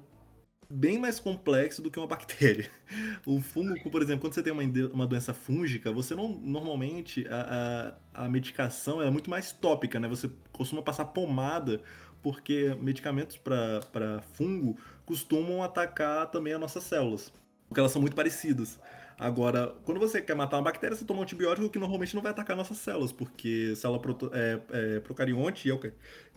[0.68, 2.70] bem mais complexo do que uma bactéria.
[3.24, 4.62] O fungo, por exemplo, quando você tem uma,
[4.92, 10.08] uma doença fúngica, você não normalmente a, a, a medicação é muito mais tópica, né?
[10.08, 11.80] Você costuma passar pomada
[12.20, 14.76] porque medicamentos para fungo
[15.06, 17.32] costumam atacar também as nossas células,
[17.68, 18.78] porque elas são muito parecidas.
[19.18, 22.32] Agora, quando você quer matar uma bactéria, você toma um antibiótico que normalmente não vai
[22.32, 24.00] atacar nossas células, porque célula
[24.32, 25.80] é, é, procarionte e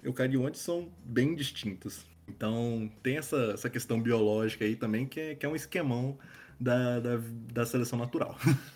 [0.03, 2.05] eucarionte são bem distintas.
[2.27, 6.17] Então, tem essa, essa questão biológica aí também, que é, que é um esquemão
[6.59, 7.21] da, da,
[7.53, 8.35] da seleção natural.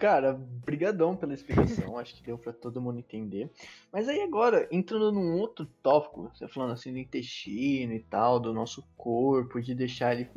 [0.00, 0.32] Cara,
[0.64, 3.50] brigadão pela explicação, acho que deu para todo mundo entender.
[3.92, 8.54] Mas aí agora, entrando num outro tópico, você falando assim do intestino e tal, do
[8.54, 10.30] nosso corpo, de deixar ele,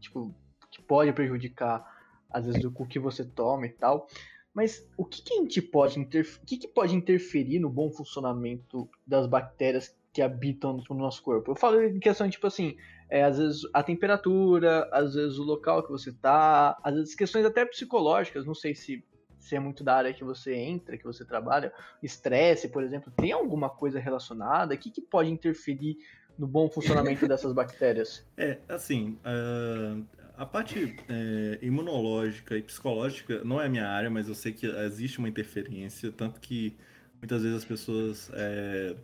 [0.00, 0.34] tipo,
[0.70, 1.95] que pode prejudicar,
[2.30, 4.08] às vezes, o que você toma e tal.
[4.56, 7.90] Mas o que, que a gente pode interferir, o que, que pode interferir no bom
[7.90, 11.50] funcionamento das bactérias que habitam no nosso corpo?
[11.50, 12.74] Eu falo em questão, tipo assim,
[13.10, 17.44] é, às vezes a temperatura, às vezes o local que você tá, às vezes questões
[17.44, 19.04] até psicológicas, não sei se,
[19.38, 21.70] se é muito da área que você entra, que você trabalha,
[22.02, 24.74] estresse, por exemplo, tem alguma coisa relacionada?
[24.74, 25.98] O que, que pode interferir
[26.38, 28.26] no bom funcionamento dessas bactérias?
[28.38, 30.02] É, assim, uh,
[30.36, 35.18] a parte é, imunológica e psicológica não é minha área, mas eu sei que existe
[35.18, 36.76] uma interferência, tanto que
[37.20, 38.94] muitas vezes as pessoas é,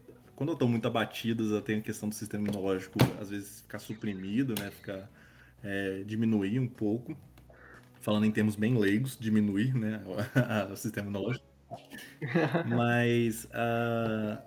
[0.43, 4.73] quando estão muito abatidas, tem a questão do sistema imunológico, às vezes, ficar suprimido, né?
[4.73, 5.09] Ficar,
[5.63, 7.17] é, diminuir um pouco.
[8.01, 10.03] Falando em termos bem leigos, diminuir, né?
[10.69, 11.47] o sistema imunológico.
[12.67, 14.43] Mas uh,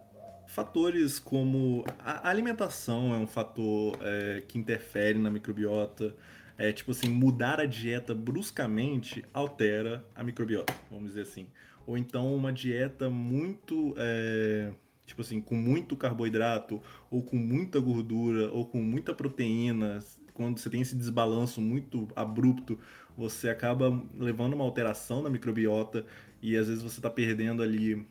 [0.47, 6.13] fatores como a alimentação é um fator é, que interfere na microbiota.
[6.57, 11.47] É, tipo assim, mudar a dieta bruscamente altera a microbiota, vamos dizer assim.
[11.85, 14.71] Ou então uma dieta muito é,
[15.05, 19.99] tipo assim, com muito carboidrato, ou com muita gordura, ou com muita proteína,
[20.33, 22.77] quando você tem esse desbalanço muito abrupto,
[23.17, 26.05] você acaba levando uma alteração na microbiota
[26.41, 28.05] e às vezes você está perdendo ali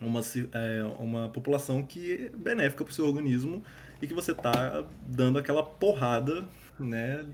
[0.00, 0.20] uma,
[0.52, 3.62] é, uma população que é benéfica para o seu organismo
[4.02, 6.48] e que você está dando aquela porrada
[6.84, 7.24] né,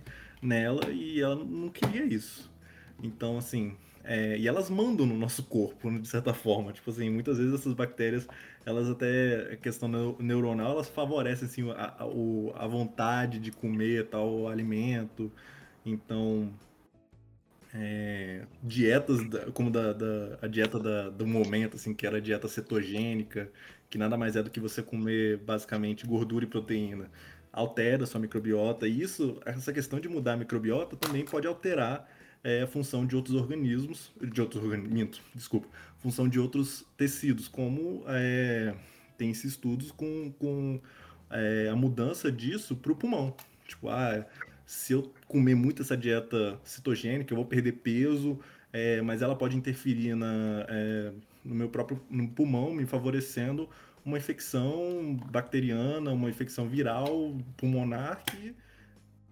[0.42, 2.50] nela e ela não queria isso.
[3.02, 6.72] Então, assim, é, e elas mandam no nosso corpo, de certa forma.
[6.72, 8.28] Tipo assim, muitas vezes essas bactérias,
[8.66, 9.88] elas até, a questão
[10.18, 15.32] neuronal, elas favorecem assim, a, a, a vontade de comer tal alimento.
[15.84, 16.52] Então,
[17.74, 19.20] é, dietas
[19.52, 23.50] como da, da, a dieta da, do momento, assim, que era a dieta cetogênica,
[23.90, 27.10] que nada mais é do que você comer basicamente gordura e proteína,
[27.54, 28.86] altera a sua microbiota.
[28.86, 32.08] E isso, essa questão de mudar a microbiota também pode alterar
[32.42, 35.66] é a função de outros organismos, de outros organismos, desculpa,
[35.98, 38.74] função de outros tecidos, como é,
[39.16, 40.78] tem esses estudos com, com
[41.30, 43.34] é, a mudança disso para o pulmão.
[43.66, 44.26] Tipo, ah,
[44.66, 48.38] se eu comer muito essa dieta cetogênica, eu vou perder peso,
[48.70, 53.70] é, mas ela pode interferir na, é, no meu próprio no pulmão, me favorecendo
[54.04, 58.54] uma infecção bacteriana, uma infecção viral pulmonar que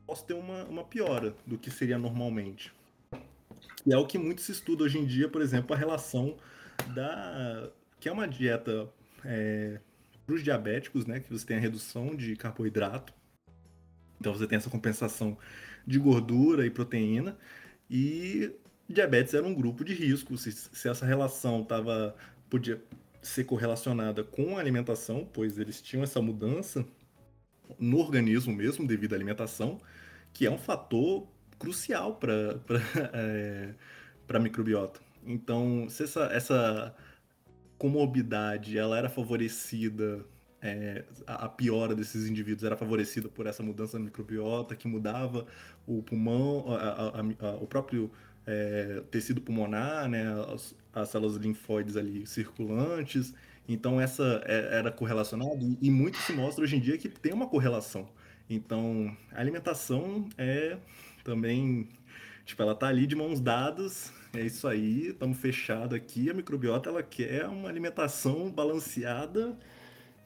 [0.06, 2.72] posso ter uma, uma piora do que seria normalmente.
[3.86, 6.36] E é o que muito se estuda hoje em dia, por exemplo, a relação
[6.94, 7.70] da.
[8.00, 8.88] que é uma dieta
[9.24, 9.80] é,
[10.24, 11.20] para os diabéticos, né?
[11.20, 13.12] Que você tem a redução de carboidrato.
[14.20, 15.36] Então você tem essa compensação
[15.86, 17.36] de gordura e proteína.
[17.90, 18.52] E
[18.88, 20.36] diabetes era um grupo de risco.
[20.36, 22.14] Se, se essa relação tava,
[22.48, 22.80] podia
[23.22, 26.84] ser correlacionada com a alimentação, pois eles tinham essa mudança
[27.78, 29.80] no organismo mesmo devido à alimentação,
[30.32, 31.26] que é um fator
[31.58, 32.60] crucial para
[33.14, 33.74] é,
[34.28, 35.00] a microbiota.
[35.24, 36.94] Então, se essa, essa
[37.78, 40.24] comorbidade ela era favorecida,
[40.60, 45.46] é, a, a piora desses indivíduos era favorecida por essa mudança na microbiota, que mudava
[45.86, 48.10] o pulmão, a, a, o próprio
[48.46, 53.34] é, tecido pulmonar, né, as, as, células linfóides ali circulantes.
[53.68, 57.46] Então, essa é, era correlacionada e, muito se mostra hoje em dia que tem uma
[57.46, 58.08] correlação.
[58.50, 60.76] Então, a alimentação é
[61.24, 61.88] também,
[62.44, 66.90] tipo, ela tá ali de mãos dadas, é isso aí, estamos fechado aqui, a microbiota
[66.90, 69.56] ela quer uma alimentação balanceada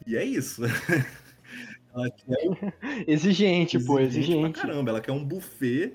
[0.06, 0.62] e é isso.
[1.94, 3.04] ela quer...
[3.06, 4.58] exigente, pô, exigente.
[4.58, 5.92] Pra caramba, ela quer um buffet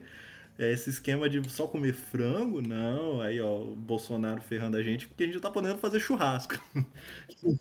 [0.69, 3.21] esse esquema de só comer frango, não.
[3.21, 6.55] Aí, ó, o Bolsonaro ferrando a gente, porque a gente tá podendo fazer churrasco.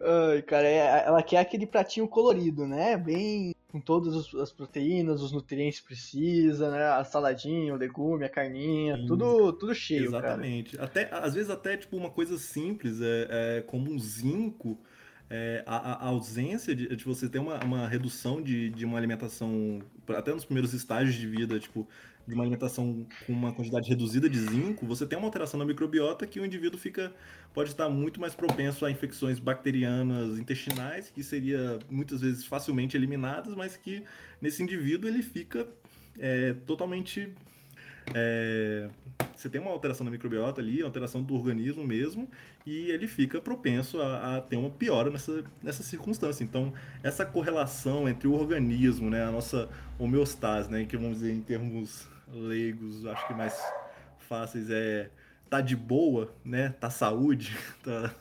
[0.00, 2.96] Ai, cara, é, ela quer aquele pratinho colorido, né?
[2.96, 6.84] Bem com todas as proteínas, os nutrientes que precisa, né?
[6.86, 10.76] A saladinha, o legume, a carninha, tudo, tudo cheio, Exatamente.
[10.76, 10.84] Cara.
[10.84, 14.78] Até, às vezes até, tipo, uma coisa simples, é, é como um zinco,
[15.28, 19.80] é, a, a, ausência de, de, você ter uma, uma redução de, de uma alimentação,
[20.08, 21.88] até nos primeiros estágios de vida, tipo,
[22.26, 26.26] de uma alimentação com uma quantidade reduzida de zinco, você tem uma alteração na microbiota
[26.26, 27.12] que o indivíduo fica
[27.52, 33.54] pode estar muito mais propenso a infecções bacterianas intestinais, que seria muitas vezes facilmente eliminadas,
[33.54, 34.04] mas que
[34.40, 35.66] nesse indivíduo ele fica
[36.18, 37.32] é, totalmente
[38.14, 38.88] é,
[39.34, 42.28] você tem uma alteração da microbiota ali, alteração do organismo mesmo,
[42.64, 46.42] e ele fica propenso a, a, ter uma piora nessa, nessa circunstância.
[46.42, 51.42] Então, essa correlação entre o organismo, né, a nossa homeostase, né, que vamos dizer em
[51.42, 53.54] termos leigos, acho que mais
[54.28, 55.10] fáceis é
[55.48, 58.12] tá de boa, né, tá saúde, tá,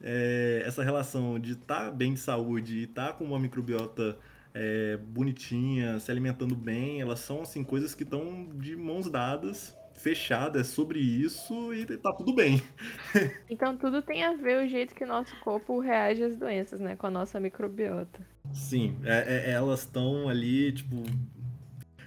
[0.00, 4.16] é, essa relação de tá bem de saúde e tá com uma microbiota
[4.54, 10.66] é, bonitinha, se alimentando bem, elas são assim coisas que estão de mãos dadas, fechadas
[10.66, 12.62] sobre isso e tá tudo bem.
[13.48, 16.96] Então tudo tem a ver o jeito que o nosso corpo reage às doenças, né,
[16.96, 18.20] com a nossa microbiota.
[18.52, 21.04] Sim, é, é, elas estão ali, tipo,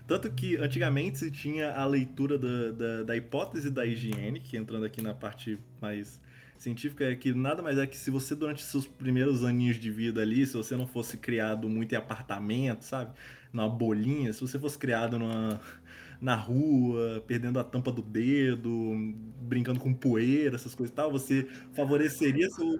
[0.07, 4.85] tanto que antigamente se tinha a leitura da, da, da, hipótese da higiene, que entrando
[4.85, 6.19] aqui na parte mais
[6.57, 10.21] científica é que nada mais é que se você, durante seus primeiros aninhos de vida
[10.21, 13.11] ali, se você não fosse criado muito em apartamento, sabe?
[13.53, 15.59] Numa bolinha, se você fosse criado numa,
[16.21, 18.69] na rua, perdendo a tampa do dedo,
[19.41, 22.79] brincando com poeira, essas coisas e tal, você favoreceria seu.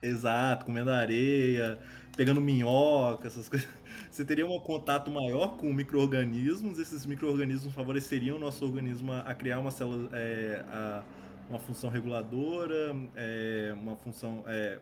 [0.00, 1.76] Exato, comendo areia,
[2.16, 3.68] pegando minhoca, essas coisas.
[4.10, 9.58] Você teria um contato maior com micro-organismos, esses micro-organismos favoreceriam o nosso organismo a, criar
[9.58, 10.08] uma célula.
[10.12, 11.02] É, a,
[11.48, 14.44] uma função reguladora, é, uma função.
[14.46, 14.78] É,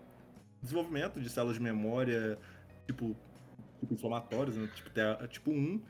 [0.62, 2.38] desenvolvimento de células de memória,
[2.86, 3.16] tipo,
[3.78, 4.68] tipo inflamatórias, né?
[4.74, 4.90] tipo,
[5.28, 5.80] tipo 1,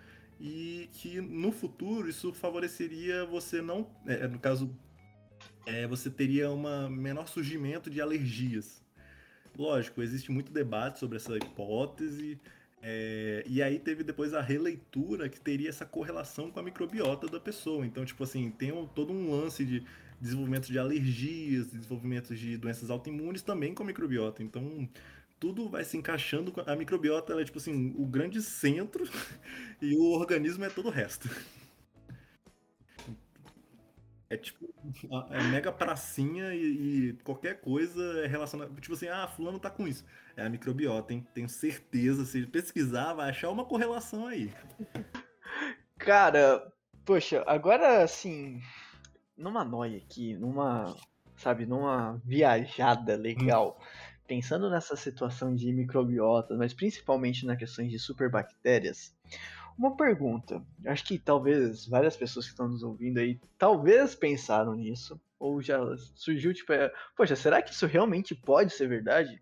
[0.41, 3.87] e que no futuro isso favoreceria você não.
[4.07, 4.71] É, no caso,
[5.65, 8.85] é, você teria um menor surgimento de alergias.
[9.57, 12.39] Lógico, existe muito debate sobre essa hipótese.
[12.83, 17.41] É, e aí teve depois a releitura que teria essa correlação com a microbiota da
[17.41, 17.87] pessoa.
[17.87, 19.83] Então, tipo assim, tem um, todo um lance de
[20.21, 24.43] desenvolvimento de alergias, desenvolvimento de doenças autoimunes também com a microbiota.
[24.43, 24.89] Então,
[25.39, 26.53] tudo vai se encaixando.
[26.67, 29.05] A microbiota é tipo assim, o grande centro
[29.81, 31.29] e o organismo é todo o resto.
[34.29, 34.69] É tipo,
[35.31, 38.73] é mega pracinha e, e, qualquer coisa é relacionada.
[38.81, 40.05] Tipo assim, ah, fulano tá com isso.
[40.37, 41.25] É a microbiota, hein?
[41.33, 42.25] Tenho certeza.
[42.25, 44.53] Se pesquisar, vai achar uma correlação aí.
[45.97, 46.73] Cara,
[47.05, 48.61] poxa, agora assim,
[49.37, 50.97] numa noia aqui, numa,
[51.37, 53.79] sabe, numa viajada legal,
[54.27, 59.15] pensando nessa situação de microbiota, mas principalmente na questão de superbactérias,
[59.79, 60.63] uma pergunta.
[60.87, 65.79] Acho que talvez várias pessoas que estão nos ouvindo aí, talvez pensaram nisso, ou já
[66.15, 69.41] surgiu tipo, é, poxa, será que isso realmente pode ser verdade?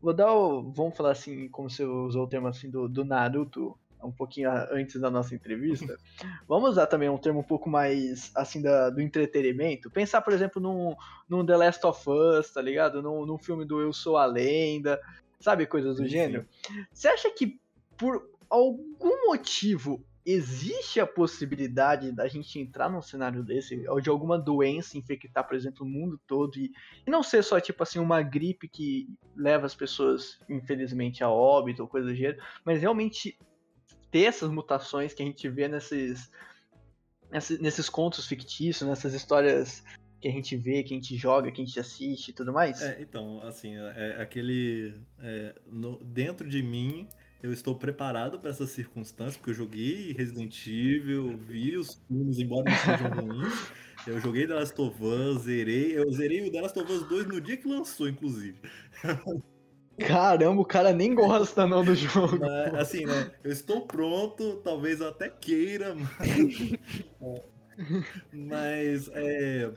[0.00, 3.76] Vou dar o, vamos falar assim, como você usou o termo assim do, do Naruto,
[4.04, 5.96] um pouquinho antes da nossa entrevista,
[6.46, 9.90] vamos usar também um termo um pouco mais assim da, do entretenimento.
[9.90, 10.94] Pensar, por exemplo, num,
[11.28, 13.02] num The Last of Us, tá ligado?
[13.02, 15.00] Num, num filme do Eu Sou a Lenda,
[15.40, 15.66] sabe?
[15.66, 16.46] Coisas do sim, gênero.
[16.66, 16.84] Sim.
[16.92, 17.58] Você acha que
[17.96, 24.38] por algum motivo existe a possibilidade da gente entrar num cenário desse, ou de alguma
[24.38, 26.72] doença infectar, por exemplo, o mundo todo, e,
[27.06, 31.82] e, não ser só, tipo assim, uma gripe que leva as pessoas, infelizmente, a óbito
[31.82, 33.38] ou coisa do gênero, mas realmente
[34.14, 36.30] ter essas mutações que a gente vê nesses,
[37.32, 39.82] nesses, nesses contos fictícios, nessas histórias
[40.20, 42.80] que a gente vê, que a gente joga, que a gente assiste e tudo mais?
[42.80, 44.94] É, então, assim, é, é aquele.
[45.18, 47.08] É, no, dentro de mim,
[47.42, 52.70] eu estou preparado para essas circunstâncias, porque eu joguei Resident Evil, vi os filmes, embora
[52.70, 53.72] não sejam ruins.
[54.06, 55.98] Eu joguei The Last of Us, zerei.
[55.98, 58.60] Eu zerei o The Last of Us 2 no dia que lançou, inclusive.
[59.98, 62.44] Caramba, o cara nem gosta não do jogo.
[62.78, 63.30] Assim, né?
[63.42, 66.72] Eu estou pronto, talvez eu até queira, mas.
[68.32, 69.70] mas é,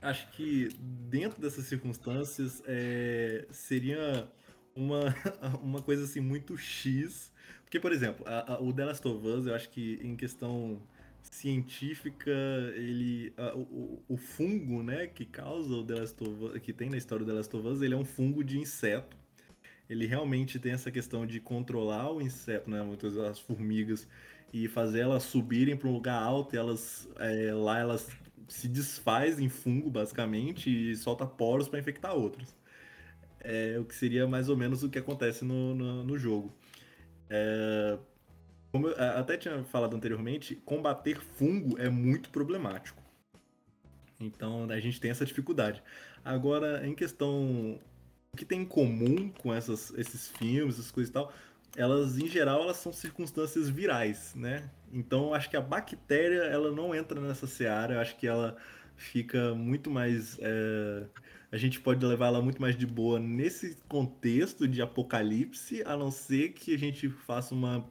[0.00, 4.28] acho que dentro dessas circunstâncias é, seria
[4.74, 5.14] uma,
[5.62, 7.32] uma coisa assim muito X.
[7.62, 10.82] Porque, por exemplo, a, a, o The Last of Us, eu acho que em questão
[11.30, 12.30] científica,
[12.74, 16.90] ele a, o, o, fungo, né, que causa o The Last of Us, que tem
[16.90, 19.16] na história do The Last of Us, ele é um fungo de inseto.
[19.88, 24.06] Ele realmente tem essa questão de controlar o inseto, né, muitas as formigas
[24.52, 28.08] e fazer elas subirem para um lugar alto e elas é, lá elas
[28.48, 32.54] se desfaz em fungo basicamente e solta poros para infectar outros.
[33.40, 36.54] É o que seria mais ou menos o que acontece no, no, no jogo.
[37.28, 37.98] É,
[38.72, 43.02] como eu até tinha falado anteriormente, combater fungo é muito problemático.
[44.18, 45.82] Então a gente tem essa dificuldade.
[46.24, 47.78] Agora, em questão.
[48.32, 51.30] O que tem em comum com essas, esses filmes, essas coisas e tal,
[51.76, 54.70] elas, em geral, elas são circunstâncias virais, né?
[54.90, 57.94] Então, acho que a bactéria, ela não entra nessa seara.
[57.94, 58.56] Eu acho que ela
[58.96, 60.38] fica muito mais.
[60.40, 61.04] É...
[61.50, 66.10] A gente pode levar ela muito mais de boa nesse contexto de apocalipse, a não
[66.10, 67.86] ser que a gente faça uma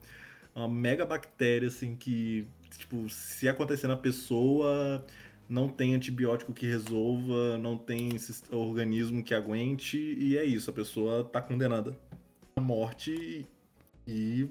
[0.55, 2.47] uma mega bactéria, assim, que,
[2.77, 5.05] tipo, se acontecer na pessoa,
[5.47, 8.09] não tem antibiótico que resolva, não tem
[8.51, 11.97] organismo que aguente, e é isso, a pessoa tá condenada
[12.55, 13.45] à morte
[14.07, 14.49] e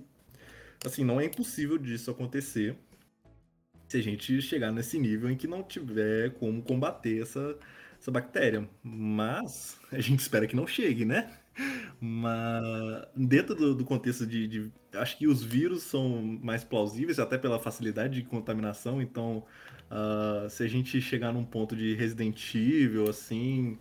[0.84, 2.76] assim, não é impossível disso acontecer
[3.88, 7.58] se a gente chegar nesse nível em que não tiver como combater essa,
[8.00, 8.68] essa bactéria.
[8.82, 11.39] Mas a gente espera que não chegue, né?
[12.00, 17.38] Mas dentro do, do contexto de, de, Acho que os vírus são mais plausíveis, até
[17.38, 19.00] pela facilidade de contaminação.
[19.00, 19.44] Então,
[19.90, 23.78] uh, se a gente chegar num ponto de Resident Evil, assim.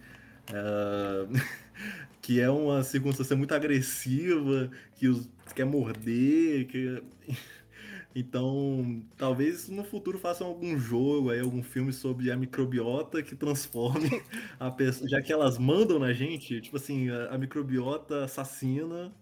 [0.49, 1.31] Uh,
[2.21, 7.01] que é uma circunstância muito agressiva, que os, quer morder, que.
[8.15, 14.09] Então, talvez no futuro façam algum jogo aí, algum filme sobre a microbiota que transforme
[14.59, 19.13] a pessoa, já que elas mandam na gente, tipo assim, a, a microbiota assassina,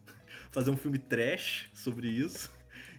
[0.52, 2.50] fazer um filme trash sobre isso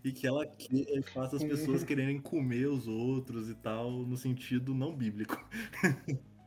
[0.05, 4.74] e que ela que, faça as pessoas quererem comer os outros e tal, no sentido
[4.74, 5.43] não bíblico.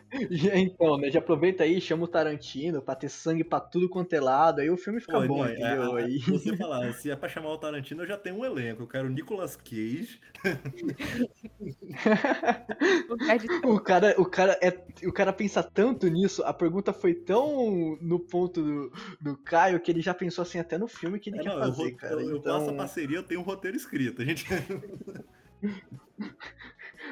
[0.54, 1.10] Então, né?
[1.10, 4.70] Já aproveita aí, chama o Tarantino pra ter sangue pra tudo quanto é lado, aí
[4.70, 5.98] o filme fica Pô, bom, não, entendeu?
[5.98, 6.18] É, aí...
[6.18, 8.82] Você falar, se é pra chamar o Tarantino, eu já tenho um elenco.
[8.82, 10.20] Eu quero o Nicolas Cage.
[13.64, 18.18] o cara, o cara é, o cara pensa tanto nisso, a pergunta foi tão no
[18.18, 21.42] ponto do, do Caio que ele já pensou assim até no filme que ele é,
[21.42, 22.14] quer não, fazer, eu, cara.
[22.14, 22.58] Eu, eu então...
[22.58, 24.22] passo a parceria, eu tenho um roteiro escrito.
[24.22, 24.46] A gente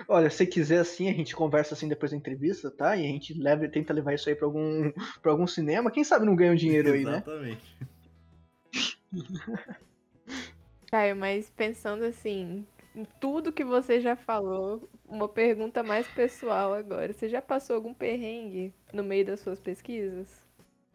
[0.08, 2.96] Olha, se quiser assim, a gente conversa assim depois da entrevista, tá?
[2.96, 4.90] E a gente leva, tenta levar isso aí pra algum,
[5.22, 5.90] pra algum cinema.
[5.90, 7.22] Quem sabe não ganha um dinheiro aí, né?
[7.26, 7.76] Exatamente.
[10.90, 17.12] Caio, mas pensando assim, em tudo que você já falou, uma pergunta mais pessoal agora.
[17.12, 20.44] Você já passou algum perrengue no meio das suas pesquisas?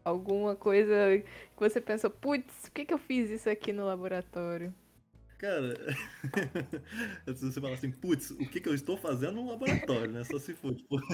[0.04, 4.74] Alguma coisa que você pensou, putz, por que, que eu fiz isso aqui no laboratório?
[5.38, 5.78] Cara,
[7.28, 10.24] você fala assim, putz, o que, que eu estou fazendo no laboratório, né?
[10.24, 10.96] Só se for, tipo,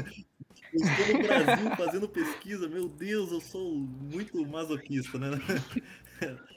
[0.74, 5.30] eu estou no Brasil fazendo pesquisa, meu Deus, eu sou muito masoquista, né?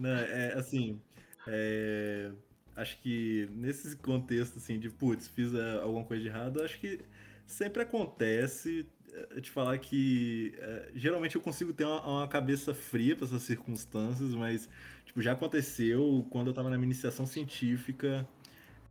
[0.00, 1.00] É, assim,
[1.48, 2.30] é,
[2.76, 7.00] acho que nesse contexto, assim, de putz, fiz é, alguma coisa de errado, acho que
[7.44, 13.16] sempre acontece, é, te falar que é, geralmente eu consigo ter uma, uma cabeça fria
[13.16, 14.68] para essas circunstâncias, mas
[15.08, 18.28] Tipo, já aconteceu quando eu estava na iniciação científica,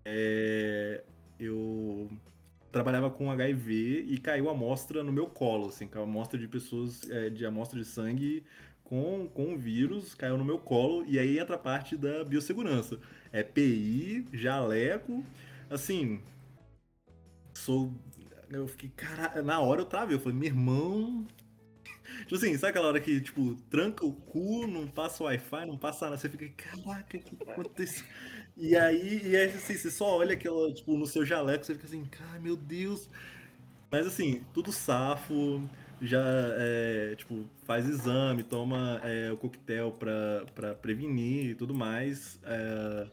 [0.03, 1.03] é,
[1.39, 2.09] eu
[2.72, 7.30] trabalhava com HIV e caiu amostra no meu colo, assim, caiu amostra de pessoas, é,
[7.30, 8.43] de amostra de sangue
[8.84, 12.99] com, com o vírus, caiu no meu colo, e aí entra a parte da biossegurança.
[13.32, 15.24] É PI, jaleco,
[15.70, 16.20] assim,
[17.53, 17.93] sou...
[18.49, 21.28] Eu fiquei, cara, na hora eu travei, eu falei, meu irmão,
[22.20, 26.05] Tipo assim, sabe aquela hora que, tipo, tranca o cu, não passa Wi-Fi, não passa
[26.05, 28.05] nada, você fica, caraca, o que aconteceu?
[28.55, 31.86] E aí, e aí assim, você só olha aquela, tipo, no seu jaleco, você fica
[31.86, 33.09] assim, cara, meu Deus.
[33.91, 35.61] Mas assim, tudo safo,
[36.01, 36.24] já,
[36.57, 42.39] é, tipo, faz exame, toma é, o coquetel pra, pra prevenir e tudo mais.
[42.43, 43.07] É...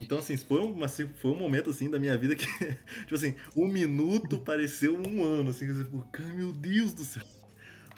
[0.00, 2.46] Então, assim, foi, uma, foi um momento, assim, da minha vida que,
[3.04, 7.22] tipo assim, um minuto pareceu um ano, assim, você ficou, meu Deus do céu.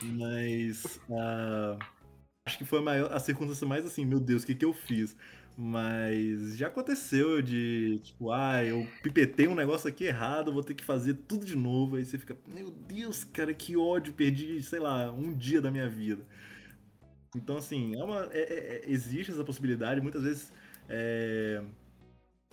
[0.02, 1.78] Mas uh,
[2.46, 4.72] acho que foi a, maior, a circunstância mais assim, meu Deus, o que, que eu
[4.72, 5.16] fiz?
[5.56, 10.84] Mas já aconteceu de, tipo, ah, eu pipetei um negócio aqui errado, vou ter que
[10.84, 11.96] fazer tudo de novo.
[11.96, 15.88] Aí você fica, meu Deus, cara, que ódio, perdi, sei lá, um dia da minha
[15.88, 16.22] vida.
[17.36, 20.52] Então, assim, é uma, é, é, é existe essa possibilidade, muitas vezes
[20.88, 21.62] é,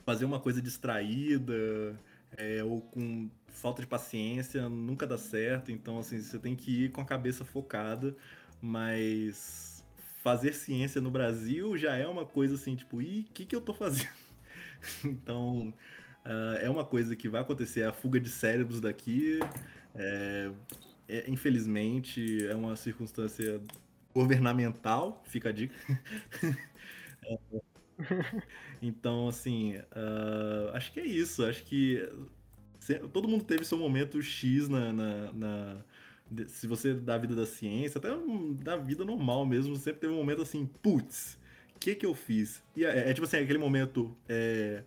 [0.06, 2.00] fazer uma coisa distraída,
[2.38, 5.72] é, ou com falta de paciência nunca dá certo.
[5.72, 8.16] Então, assim, você tem que ir com a cabeça focada,
[8.62, 9.84] mas
[10.24, 13.62] fazer ciência no Brasil já é uma coisa assim, tipo, e o que, que eu
[13.62, 14.10] tô fazendo?
[15.04, 15.74] então,
[16.26, 19.39] uh, é uma coisa que vai acontecer, a fuga de cérebros daqui.
[19.95, 20.52] É,
[21.08, 23.62] é, infelizmente, é uma circunstância
[24.14, 25.76] governamental, fica a dica.
[28.82, 31.45] então, assim, uh, acho que é isso.
[31.45, 32.08] Acho que
[32.95, 35.77] todo mundo teve seu momento X na, na, na
[36.47, 38.09] se você dá a vida da ciência, até
[38.63, 41.37] da vida normal mesmo, sempre teve um momento assim, putz,
[41.75, 42.61] o que que eu fiz?
[42.75, 44.83] E é, é, tipo assim, aquele momento, é,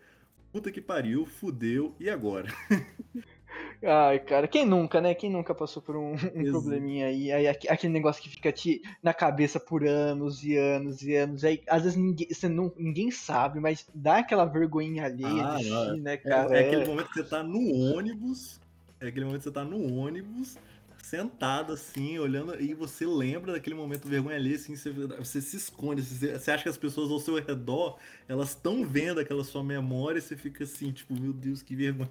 [0.52, 2.48] puta que pariu, fudeu, e agora?
[3.84, 5.14] Ai, cara, quem nunca, né?
[5.14, 9.12] Quem nunca passou por um, um probleminha aí, aí aquele negócio que fica te na
[9.12, 11.44] cabeça por anos e anos e anos.
[11.44, 15.64] Aí, às vezes ninguém, você não, ninguém sabe, mas dá aquela vergonhinha alheia ah, de
[15.64, 16.56] si, né, cara?
[16.56, 18.60] É, é, aquele momento que você tá no ônibus,
[19.00, 20.56] é aquele momento que você tá no ônibus,
[21.02, 26.02] sentado assim, olhando, e você lembra daquele momento vergonha alheia, assim, você, você se esconde,
[26.02, 27.98] você, você acha que as pessoas ao seu redor,
[28.28, 32.08] elas estão vendo aquela sua memória, e você fica assim, tipo, meu Deus, que vergonha.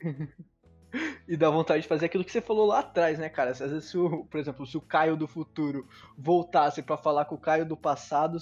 [1.28, 3.50] e dá vontade de fazer aquilo que você falou lá atrás, né, cara?
[3.50, 5.86] Às vezes, se o, por exemplo, se o Caio do futuro
[6.16, 8.38] voltasse para falar com o Caio do passado,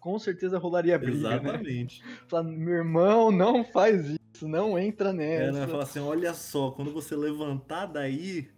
[0.00, 1.36] com certeza rolaria briga, né?
[1.36, 2.02] Exatamente.
[2.02, 2.16] Né?
[2.28, 5.58] Falar, meu irmão, não faz isso, não entra nessa.
[5.58, 5.66] É, né?
[5.66, 8.50] Falar assim, olha só, quando você levantar daí,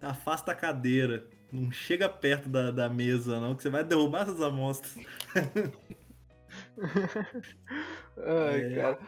[0.00, 1.26] afasta a cadeira.
[1.50, 4.96] Não chega perto da, da mesa, não, que você vai derrubar essas amostras.
[8.16, 8.74] Ai, é.
[8.74, 8.98] cara.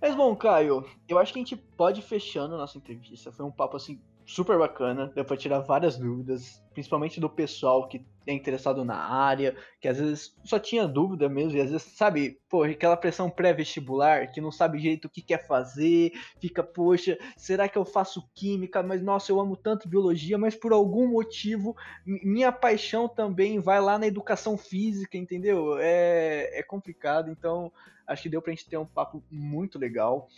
[0.00, 3.30] Mas bom, Caio, eu acho que a gente pode ir fechando a nossa entrevista.
[3.30, 8.06] Foi um papo assim super bacana, deu pra tirar várias dúvidas, principalmente do pessoal que
[8.26, 12.38] é interessado na área, que às vezes só tinha dúvida mesmo, e às vezes, sabe,
[12.48, 17.68] pô, aquela pressão pré-vestibular, que não sabe direito o que quer fazer, fica, poxa, será
[17.68, 18.84] que eu faço química?
[18.84, 21.74] Mas nossa, eu amo tanto biologia, mas por algum motivo
[22.06, 25.76] minha paixão também vai lá na educação física, entendeu?
[25.78, 27.72] É, é complicado, então
[28.10, 30.28] acho que deu pra gente ter um papo muito legal.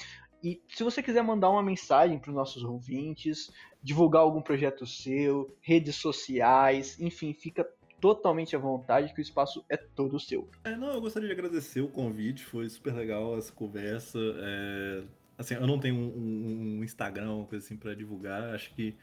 [0.43, 3.51] E se você quiser mandar uma mensagem para os nossos ouvintes,
[3.82, 7.69] divulgar algum projeto seu, redes sociais, enfim, fica
[8.01, 10.49] totalmente à vontade, que o espaço é todo seu.
[10.65, 14.19] É, não, eu gostaria de agradecer o convite, foi super legal essa conversa.
[14.19, 15.05] É,
[15.39, 18.97] assim, eu não tenho um, um Instagram, uma coisa assim para divulgar, acho que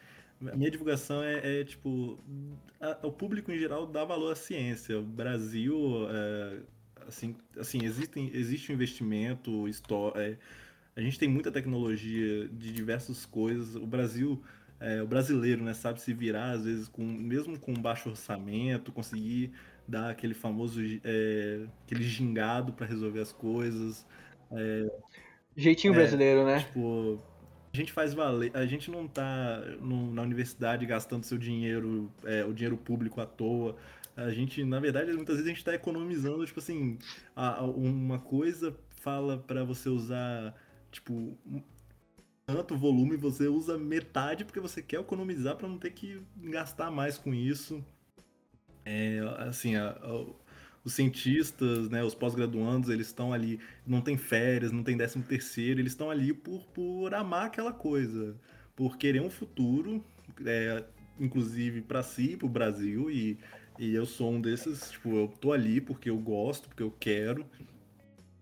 [0.48, 2.18] a minha divulgação é, é tipo,
[2.80, 4.98] a, o público em geral dá valor à ciência.
[4.98, 6.60] O Brasil, é,
[7.08, 9.66] assim, assim existem, existe um investimento,
[10.16, 10.38] é,
[10.96, 13.76] a gente tem muita tecnologia de diversas coisas.
[13.76, 14.42] O Brasil
[14.80, 19.52] é, o brasileiro, né, sabe se virar, às vezes, com, mesmo com baixo orçamento, conseguir
[19.86, 24.06] dar aquele famoso, é, aquele gingado para resolver as coisas.
[24.52, 24.90] É,
[25.56, 26.60] Jeitinho brasileiro, né?
[26.60, 27.22] Tipo,
[27.74, 32.46] a gente faz valer, a gente não tá no, na universidade gastando seu dinheiro, é,
[32.46, 33.76] o dinheiro público à toa.
[34.26, 36.98] A gente, na verdade, muitas vezes a gente está economizando, tipo assim,
[37.36, 40.54] a, a, uma coisa fala para você usar,
[40.92, 41.38] tipo,
[42.46, 47.18] tanto volume, você usa metade porque você quer economizar para não ter que gastar mais
[47.18, 47.84] com isso.
[48.84, 50.26] É, assim, a, a,
[50.84, 55.80] os cientistas, né, os pós-graduandos, eles estão ali, não tem férias, não tem décimo terceiro,
[55.80, 58.36] eles estão ali por, por amar aquela coisa,
[58.76, 60.04] por querer um futuro,
[60.46, 60.84] é,
[61.20, 63.38] inclusive para si, para o Brasil, e,
[63.80, 67.46] e eu sou um desses, tipo, eu tô ali porque eu gosto, porque eu quero.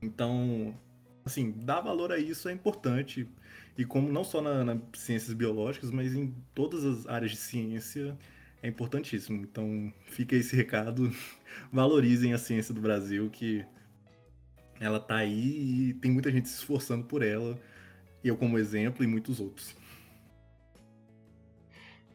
[0.02, 0.76] Então,
[1.24, 3.30] assim, dar valor a isso é importante
[3.78, 8.18] e como não só nas na ciências biológicas, mas em todas as áreas de ciência
[8.64, 9.44] é importantíssimo.
[9.44, 11.12] Então fica esse recado,
[11.72, 13.64] valorizem a ciência do Brasil, que
[14.80, 17.60] ela tá aí e tem muita gente se esforçando por ela.
[18.24, 19.76] Eu como exemplo e muitos outros.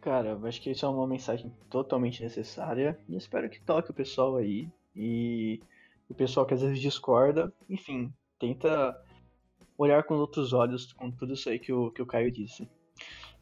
[0.02, 3.94] Cara, eu acho que isso é uma mensagem totalmente necessária e espero que toque o
[3.94, 5.60] pessoal aí e
[6.08, 9.00] o pessoal que às vezes discorda, enfim, tenta
[9.78, 12.68] olhar com outros olhos com tudo isso aí que o, que o Caio disse.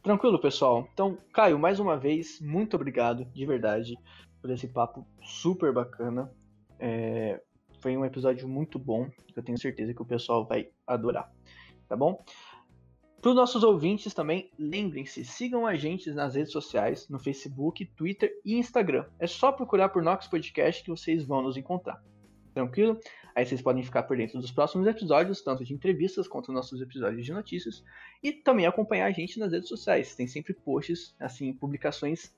[0.02, 0.86] Tranquilo, pessoal?
[0.92, 3.96] Então, Caio, mais uma vez, muito obrigado, de verdade,
[4.42, 6.30] por esse papo super bacana.
[6.78, 7.40] É,
[7.80, 11.32] foi um episódio muito bom, que eu tenho certeza que o pessoal vai adorar,
[11.88, 12.22] tá bom?
[13.20, 18.32] Para os nossos ouvintes também, lembrem-se, sigam a gente nas redes sociais, no Facebook, Twitter
[18.42, 19.04] e Instagram.
[19.18, 22.02] É só procurar por Nox Podcast que vocês vão nos encontrar.
[22.54, 22.98] Tranquilo?
[23.34, 27.24] Aí vocês podem ficar por dentro dos próximos episódios, tanto de entrevistas quanto nossos episódios
[27.24, 27.84] de notícias,
[28.22, 30.16] e também acompanhar a gente nas redes sociais.
[30.16, 32.34] Tem sempre posts, assim, publicações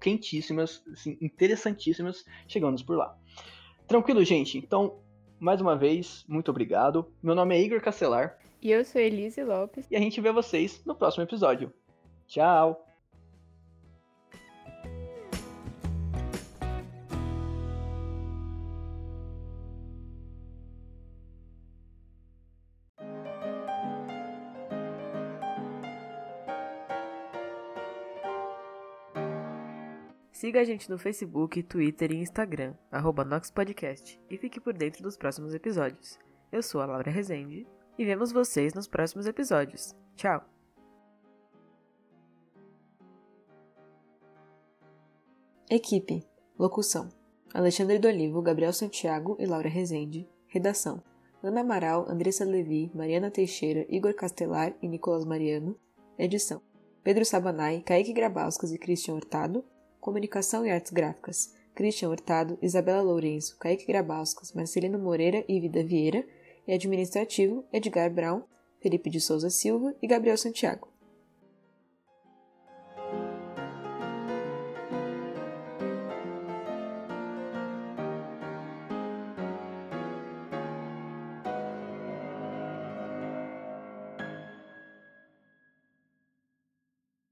[0.00, 3.16] quentíssimas, assim, interessantíssimas chegando por lá.
[3.86, 4.58] Tranquilo, gente?
[4.58, 4.98] Então,
[5.38, 7.06] mais uma vez, muito obrigado.
[7.22, 8.36] Meu nome é Igor Castelar.
[8.64, 9.86] E eu sou Elise Lopes.
[9.90, 11.70] E a gente vê vocês no próximo episódio.
[12.26, 12.82] Tchau!
[30.32, 35.18] Siga a gente no Facebook, Twitter e Instagram, arroba NoxPodcast, e fique por dentro dos
[35.18, 36.18] próximos episódios.
[36.50, 37.66] Eu sou a Laura Rezende
[37.98, 39.94] e vemos vocês nos próximos episódios.
[40.16, 40.44] Tchau!
[45.70, 46.24] Equipe
[46.58, 47.08] Locução.
[47.52, 50.28] Alexandre do Olivo, Gabriel Santiago e Laura Rezende.
[50.46, 51.02] Redação.
[51.42, 55.76] Ana Amaral, Andressa Levi, Mariana Teixeira, Igor Castelar e Nicolas Mariano.
[56.18, 56.60] Edição.
[57.02, 59.64] Pedro Sabanai, Kaique Grabauskas e Christian Hurtado.
[60.04, 66.26] Comunicação e Artes Gráficas, Christian Hurtado, Isabela Lourenço, Kaique Grabauskas, Marcelino Moreira e Vida Vieira,
[66.66, 68.42] e Administrativo, Edgar Brown,
[68.80, 70.93] Felipe de Souza Silva e Gabriel Santiago.